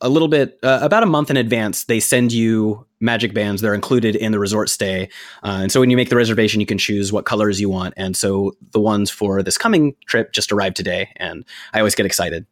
a 0.00 0.08
little 0.08 0.28
bit, 0.28 0.58
uh, 0.62 0.78
about 0.82 1.02
a 1.02 1.06
month 1.06 1.30
in 1.30 1.36
advance, 1.36 1.84
they 1.84 2.00
send 2.00 2.32
you 2.32 2.86
magic 3.00 3.34
bands. 3.34 3.62
They're 3.62 3.74
included 3.74 4.16
in 4.16 4.32
the 4.32 4.38
resort 4.38 4.68
stay. 4.68 5.08
Uh, 5.42 5.58
and 5.62 5.72
so 5.72 5.80
when 5.80 5.90
you 5.90 5.96
make 5.96 6.08
the 6.08 6.16
reservation, 6.16 6.60
you 6.60 6.66
can 6.66 6.78
choose 6.78 7.12
what 7.12 7.24
colors 7.24 7.60
you 7.60 7.68
want. 7.68 7.94
And 7.96 8.16
so 8.16 8.52
the 8.72 8.80
ones 8.80 9.10
for 9.10 9.42
this 9.42 9.58
coming 9.58 9.94
trip 10.06 10.32
just 10.32 10.52
arrived 10.52 10.76
today. 10.76 11.10
And 11.16 11.44
I 11.72 11.78
always 11.78 11.94
get 11.94 12.06
excited. 12.06 12.46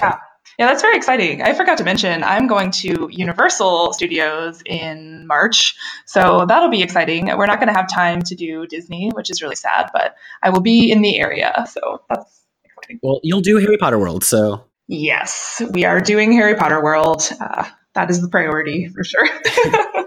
Yeah. 0.00 0.16
Yeah, 0.58 0.66
that's 0.66 0.82
very 0.82 0.96
exciting. 0.96 1.40
I 1.40 1.54
forgot 1.54 1.78
to 1.78 1.84
mention 1.84 2.22
I'm 2.22 2.46
going 2.46 2.70
to 2.72 3.08
Universal 3.10 3.94
Studios 3.94 4.62
in 4.66 5.26
March. 5.26 5.74
So 6.04 6.44
that'll 6.46 6.68
be 6.68 6.82
exciting. 6.82 7.26
We're 7.26 7.46
not 7.46 7.58
going 7.58 7.72
to 7.72 7.74
have 7.74 7.88
time 7.88 8.20
to 8.22 8.34
do 8.34 8.66
Disney, 8.66 9.10
which 9.14 9.30
is 9.30 9.40
really 9.40 9.56
sad, 9.56 9.88
but 9.94 10.14
I 10.42 10.50
will 10.50 10.60
be 10.60 10.92
in 10.92 11.00
the 11.00 11.18
area. 11.18 11.64
So 11.70 12.02
that's 12.08 12.42
exciting. 12.64 13.00
Well, 13.02 13.20
you'll 13.22 13.40
do 13.40 13.56
Harry 13.56 13.78
Potter 13.78 13.98
World. 13.98 14.24
So 14.24 14.64
Yes, 14.94 15.62
we 15.70 15.86
are 15.86 16.02
doing 16.02 16.32
Harry 16.32 16.54
Potter 16.54 16.82
World. 16.82 17.22
Uh, 17.40 17.66
that 17.94 18.10
is 18.10 18.20
the 18.20 18.28
priority 18.28 18.88
for 18.88 19.02
sure. 19.02 19.26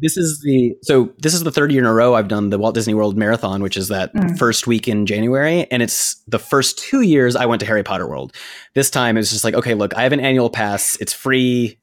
this 0.00 0.16
is 0.16 0.40
the 0.40 0.74
so 0.80 1.12
this 1.18 1.34
is 1.34 1.42
the 1.42 1.50
third 1.50 1.70
year 1.70 1.82
in 1.82 1.86
a 1.86 1.92
row 1.92 2.14
I've 2.14 2.26
done 2.28 2.48
the 2.48 2.58
Walt 2.58 2.74
Disney 2.74 2.94
World 2.94 3.18
Marathon, 3.18 3.62
which 3.62 3.76
is 3.76 3.88
that 3.88 4.14
Mm. 4.14 4.38
first 4.38 4.66
week 4.66 4.88
in 4.88 5.04
January, 5.04 5.66
and 5.70 5.82
it's 5.82 6.16
the 6.26 6.38
first 6.38 6.78
two 6.78 7.02
years 7.02 7.36
I 7.36 7.44
went 7.44 7.60
to 7.60 7.66
Harry 7.66 7.82
Potter 7.82 8.08
World. 8.08 8.32
This 8.74 8.88
time 8.90 9.18
it's 9.18 9.30
just 9.30 9.44
like, 9.44 9.52
okay, 9.54 9.74
look, 9.74 9.94
I 9.94 10.04
have 10.04 10.12
an 10.12 10.20
annual 10.20 10.48
pass. 10.48 10.96
It's 11.02 11.12
free. 11.12 11.78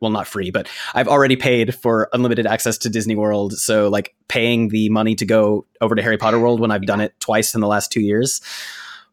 Well, 0.00 0.10
not 0.10 0.26
free, 0.26 0.50
but 0.50 0.68
I've 0.92 1.06
already 1.08 1.36
paid 1.36 1.72
for 1.72 2.08
unlimited 2.12 2.46
access 2.48 2.78
to 2.78 2.88
Disney 2.88 3.14
World. 3.14 3.52
So, 3.52 3.88
like, 3.88 4.16
paying 4.26 4.70
the 4.70 4.88
money 4.88 5.14
to 5.14 5.24
go 5.26 5.66
over 5.80 5.94
to 5.94 6.02
Harry 6.02 6.16
Potter 6.16 6.40
World 6.40 6.58
when 6.58 6.72
I've 6.72 6.86
done 6.86 7.00
it 7.00 7.14
twice 7.20 7.54
in 7.54 7.60
the 7.60 7.68
last 7.68 7.92
two 7.92 8.00
years 8.00 8.40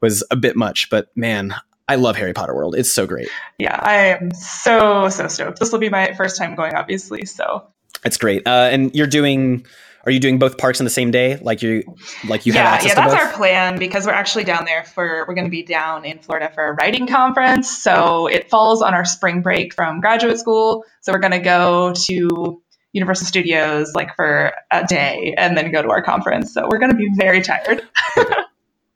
was 0.01 0.23
a 0.32 0.36
bit 0.36 0.56
much. 0.56 0.89
But 0.89 1.10
man, 1.15 1.54
I 1.91 1.95
love 1.95 2.15
Harry 2.15 2.32
Potter 2.32 2.56
World. 2.56 2.73
It's 2.77 2.95
so 2.95 3.06
great. 3.06 3.27
Yeah, 3.58 3.77
I 3.77 4.17
am 4.17 4.32
so 4.34 5.10
so 5.10 5.27
stoked. 5.27 5.60
This 5.60 5.73
will 5.73 5.80
be 5.80 5.89
my 5.89 6.13
first 6.13 6.38
time 6.38 6.56
going, 6.56 6.73
obviously. 6.73 7.25
So 7.25 7.67
It's 8.06 8.15
great. 8.15 8.47
Uh, 8.47 8.69
and 8.71 8.95
you're 8.95 9.08
doing, 9.08 9.65
are 10.06 10.12
you 10.12 10.21
doing 10.21 10.39
both 10.39 10.58
parks 10.58 10.80
in 10.80 10.86
the 10.86 10.89
same 10.89 11.12
day? 11.12 11.36
Like 11.36 11.62
you, 11.62 11.84
like 12.25 12.45
you 12.45 12.54
have 12.54 12.63
yeah, 12.63 12.71
access 12.71 12.89
yeah, 12.91 12.95
to 12.95 13.01
that's 13.01 13.13
both? 13.13 13.34
our 13.34 13.34
plan 13.34 13.77
because 13.77 14.06
we're 14.06 14.13
actually 14.13 14.45
down 14.45 14.63
there 14.63 14.86
for 14.86 15.25
we're 15.27 15.34
going 15.34 15.47
to 15.47 15.51
be 15.51 15.63
down 15.63 16.06
in 16.06 16.19
Florida 16.19 16.49
for 16.56 16.65
a 16.65 16.71
writing 16.75 17.08
conference. 17.08 17.69
So 17.69 18.27
it 18.27 18.49
falls 18.49 18.82
on 18.82 18.93
our 18.93 19.04
spring 19.04 19.41
break 19.41 19.73
from 19.73 19.99
graduate 19.99 20.39
school. 20.39 20.86
So 21.01 21.12
we're 21.12 21.19
going 21.19 21.32
to 21.34 21.39
go 21.39 21.91
to 21.93 22.62
Universal 22.93 23.27
Studios 23.27 23.91
like 23.95 24.15
for 24.15 24.54
a 24.71 24.86
day 24.86 25.36
and 25.38 25.58
then 25.58 25.73
go 25.73 25.82
to 25.82 25.89
our 25.89 26.01
conference. 26.01 26.54
So 26.54 26.69
we're 26.71 26.80
going 26.80 26.91
to 26.91 26.97
be 26.97 27.10
very 27.17 27.41
tired. 27.41 27.82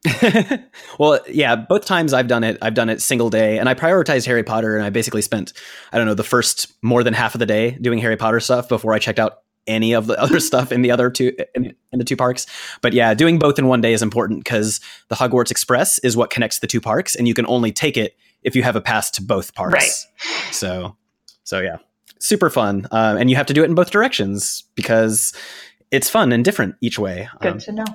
well, 0.99 1.19
yeah, 1.29 1.55
both 1.55 1.85
times 1.85 2.13
I've 2.13 2.27
done 2.27 2.43
it, 2.43 2.57
I've 2.61 2.73
done 2.73 2.89
it 2.89 3.01
single 3.01 3.29
day, 3.29 3.57
and 3.59 3.67
I 3.67 3.73
prioritized 3.73 4.25
Harry 4.25 4.43
Potter, 4.43 4.75
and 4.75 4.85
I 4.85 4.89
basically 4.89 5.21
spent, 5.21 5.53
I 5.91 5.97
don't 5.97 6.05
know, 6.05 6.13
the 6.13 6.23
first 6.23 6.73
more 6.81 7.03
than 7.03 7.13
half 7.13 7.35
of 7.35 7.39
the 7.39 7.45
day 7.45 7.71
doing 7.81 7.99
Harry 7.99 8.17
Potter 8.17 8.39
stuff 8.39 8.69
before 8.69 8.93
I 8.93 8.99
checked 8.99 9.19
out 9.19 9.39
any 9.67 9.93
of 9.93 10.07
the 10.07 10.19
other 10.21 10.39
stuff 10.39 10.71
in 10.71 10.81
the 10.81 10.91
other 10.91 11.09
two 11.09 11.35
in, 11.55 11.75
in 11.91 11.99
the 11.99 12.05
two 12.05 12.15
parks. 12.15 12.45
But 12.81 12.93
yeah, 12.93 13.13
doing 13.13 13.39
both 13.39 13.57
in 13.59 13.67
one 13.67 13.81
day 13.81 13.93
is 13.93 14.01
important 14.01 14.43
because 14.43 14.79
the 15.09 15.15
Hogwarts 15.15 15.51
Express 15.51 15.99
is 15.99 16.15
what 16.15 16.29
connects 16.29 16.59
the 16.59 16.67
two 16.67 16.81
parks, 16.81 17.15
and 17.15 17.27
you 17.27 17.33
can 17.33 17.45
only 17.47 17.71
take 17.71 17.97
it 17.97 18.15
if 18.43 18.55
you 18.55 18.63
have 18.63 18.75
a 18.75 18.81
pass 18.81 19.09
to 19.11 19.23
both 19.23 19.55
parks. 19.55 19.73
Right. 19.73 20.53
So, 20.53 20.95
so 21.43 21.59
yeah, 21.59 21.77
super 22.19 22.49
fun, 22.49 22.87
um, 22.91 23.17
and 23.17 23.29
you 23.29 23.35
have 23.35 23.47
to 23.47 23.53
do 23.53 23.63
it 23.63 23.69
in 23.69 23.75
both 23.75 23.91
directions 23.91 24.63
because 24.75 25.33
it's 25.91 26.09
fun 26.09 26.31
and 26.31 26.43
different 26.45 26.75
each 26.81 26.99
way. 26.99 27.29
Good 27.41 27.53
Um, 27.53 27.59
to 27.59 27.71
know. 27.71 27.85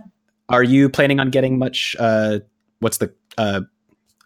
Are 0.50 0.62
you 0.62 0.88
planning 0.88 1.20
on 1.20 1.30
getting 1.30 1.58
much? 1.58 1.96
Uh, 1.98 2.40
what's 2.80 2.98
the? 2.98 3.12
Uh, 3.38 3.62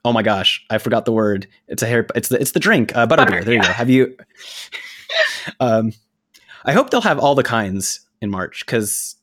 oh 0.04 0.12
my 0.12 0.22
gosh, 0.22 0.64
I 0.70 0.78
forgot 0.78 1.04
the 1.04 1.12
word. 1.12 1.46
It's 1.68 1.82
a 1.82 1.86
hair. 1.86 2.06
It's 2.14 2.28
the 2.28 2.40
it's 2.40 2.52
the 2.52 2.60
drink. 2.60 2.94
Uh, 2.96 3.06
butterbeer. 3.06 3.16
Butter, 3.16 3.44
there 3.44 3.54
you 3.54 3.60
go. 3.62 3.68
Have 3.68 3.90
you? 3.90 4.16
um, 5.60 5.92
I 6.64 6.72
hope 6.72 6.90
they'll 6.90 7.00
have 7.02 7.18
all 7.18 7.34
the 7.34 7.42
kinds 7.42 8.00
in 8.20 8.30
March 8.30 8.64
because 8.64 9.16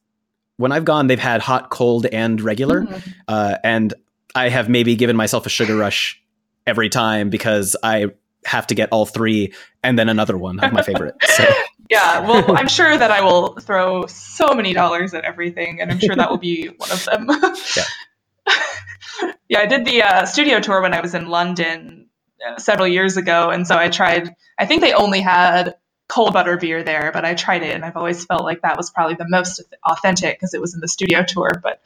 when 0.58 0.72
I've 0.72 0.86
gone, 0.86 1.08
they've 1.08 1.20
had 1.20 1.42
hot, 1.42 1.70
cold, 1.70 2.06
and 2.06 2.40
regular, 2.40 2.84
Mhm. 2.84 3.14
uh, 3.28 3.58
and 3.64 3.94
I 4.36 4.50
have 4.50 4.70
maybe 4.70 4.96
given 4.96 5.16
myself 5.16 5.46
a 5.46 5.50
sugar 5.50 5.76
rush 5.76 6.22
every 6.68 6.90
time 6.90 7.30
because 7.30 7.76
I 7.84 8.08
have 8.46 8.68
to 8.68 8.76
get 8.76 8.90
all 8.92 9.06
three 9.06 9.54
and 9.84 9.98
then 9.98 10.10
another 10.10 10.38
one 10.38 10.60
of 10.60 10.74
my 10.74 10.82
favorite. 10.82 11.16
So. 11.24 11.46
Yeah, 11.90 12.22
well, 12.22 12.58
I'm 12.58 12.70
sure 12.70 12.98
that 12.98 13.12
I 13.12 13.20
will 13.20 13.56
throw 13.56 14.06
so 14.06 14.54
many 14.54 14.72
dollars 14.72 15.14
at 15.14 15.26
everything, 15.26 15.82
and 15.82 15.92
I'm 15.92 16.00
sure 16.00 16.16
that 16.16 16.30
will 16.30 16.38
be 16.38 16.68
one 16.78 16.90
of 16.90 17.04
them. 17.04 17.28
Yeah. 17.76 19.34
yeah, 19.50 19.60
I 19.60 19.66
did 19.66 19.84
the 19.84 20.02
uh, 20.02 20.26
studio 20.26 20.62
tour 20.62 20.82
when 20.82 20.94
I 20.94 21.02
was 21.02 21.14
in 21.16 21.28
London 21.28 22.08
uh, 22.48 22.58
several 22.60 22.88
years 22.88 23.18
ago, 23.18 23.50
and 23.50 23.68
so 23.68 23.78
I 23.78 23.90
tried. 23.90 24.34
I 24.58 24.68
think 24.68 24.80
they 24.80 24.94
only 24.94 25.20
had 25.20 25.76
cold 26.08 26.32
butter 26.32 26.56
beer 26.56 26.82
there, 26.82 27.12
but 27.14 27.26
I 27.26 27.34
tried 27.34 27.62
it, 27.62 27.76
and 27.76 27.84
I've 27.84 27.98
always 27.98 28.24
felt 28.24 28.46
like 28.46 28.62
that 28.62 28.78
was 28.78 28.90
probably 28.90 29.16
the 29.16 29.28
most 29.28 29.62
authentic 29.84 30.40
because 30.40 30.54
it 30.54 30.62
was 30.62 30.74
in 30.74 30.80
the 30.80 30.88
studio 30.88 31.26
tour. 31.28 31.62
But 31.62 31.82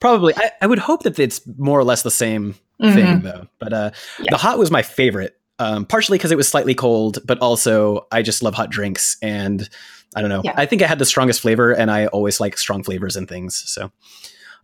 Probably. 0.00 0.34
I, 0.36 0.50
I 0.60 0.66
would 0.66 0.80
hope 0.80 1.04
that 1.04 1.18
it's 1.18 1.40
more 1.56 1.78
or 1.78 1.84
less 1.84 2.02
the 2.02 2.10
same 2.10 2.56
thing 2.80 3.20
Mhm. 3.20 3.22
though. 3.22 3.46
But 3.58 3.72
uh, 3.72 3.90
Yeah. 4.18 4.26
the 4.30 4.36
hot 4.36 4.58
was 4.58 4.70
my 4.70 4.82
favorite, 4.82 5.36
um, 5.58 5.84
partially 5.86 6.18
because 6.18 6.30
it 6.32 6.36
was 6.36 6.48
slightly 6.48 6.74
cold, 6.74 7.18
but 7.24 7.38
also 7.38 8.06
I 8.12 8.22
just 8.22 8.42
love 8.42 8.54
hot 8.54 8.70
drinks, 8.70 9.16
and 9.22 9.68
I 10.16 10.20
don't 10.20 10.30
know. 10.30 10.42
Yeah. 10.44 10.52
I 10.56 10.66
think 10.66 10.82
I 10.82 10.86
had 10.86 10.98
the 10.98 11.04
strongest 11.04 11.40
flavor, 11.40 11.72
and 11.72 11.90
I 11.90 12.06
always 12.06 12.40
like 12.40 12.56
strong 12.58 12.82
flavors 12.82 13.16
and 13.16 13.28
things. 13.28 13.62
So, 13.66 13.90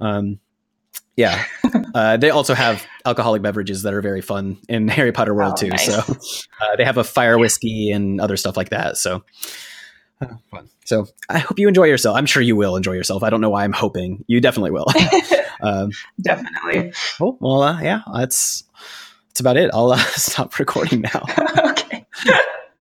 um, 0.00 0.38
yeah. 1.16 1.44
uh, 1.94 2.16
they 2.16 2.30
also 2.30 2.54
have 2.54 2.84
alcoholic 3.04 3.42
beverages 3.42 3.82
that 3.82 3.92
are 3.94 4.00
very 4.02 4.20
fun 4.20 4.58
in 4.68 4.88
Harry 4.96 5.12
Potter 5.12 5.34
World 5.34 5.54
Oh, 5.54 5.56
too. 5.62 5.68
nice. 5.68 5.86
So 5.86 5.98
uh, 6.60 6.76
they 6.76 6.84
have 6.84 6.98
a 6.98 7.04
fire 7.04 7.38
whiskey 7.38 7.90
and 7.90 8.20
other 8.20 8.36
stuff 8.36 8.56
like 8.56 8.70
that. 8.70 8.96
So. 8.96 9.24
Fun. 10.50 10.68
So 10.84 11.06
I 11.28 11.38
hope 11.38 11.58
you 11.58 11.68
enjoy 11.68 11.84
yourself. 11.84 12.16
I'm 12.16 12.26
sure 12.26 12.42
you 12.42 12.56
will 12.56 12.76
enjoy 12.76 12.92
yourself. 12.92 13.22
I 13.22 13.30
don't 13.30 13.40
know 13.40 13.50
why 13.50 13.64
I'm 13.64 13.72
hoping. 13.72 14.24
You 14.26 14.40
definitely 14.40 14.72
will. 14.72 14.86
um, 15.62 15.92
definitely. 16.20 16.92
Oh 17.20 17.36
well, 17.40 17.62
uh, 17.62 17.80
yeah, 17.80 18.02
that's 18.14 18.64
that's 19.28 19.40
about 19.40 19.56
it. 19.56 19.70
I'll 19.72 19.92
uh, 19.92 19.96
stop 20.14 20.58
recording 20.58 21.02
now. 21.02 21.24
okay. 21.70 22.06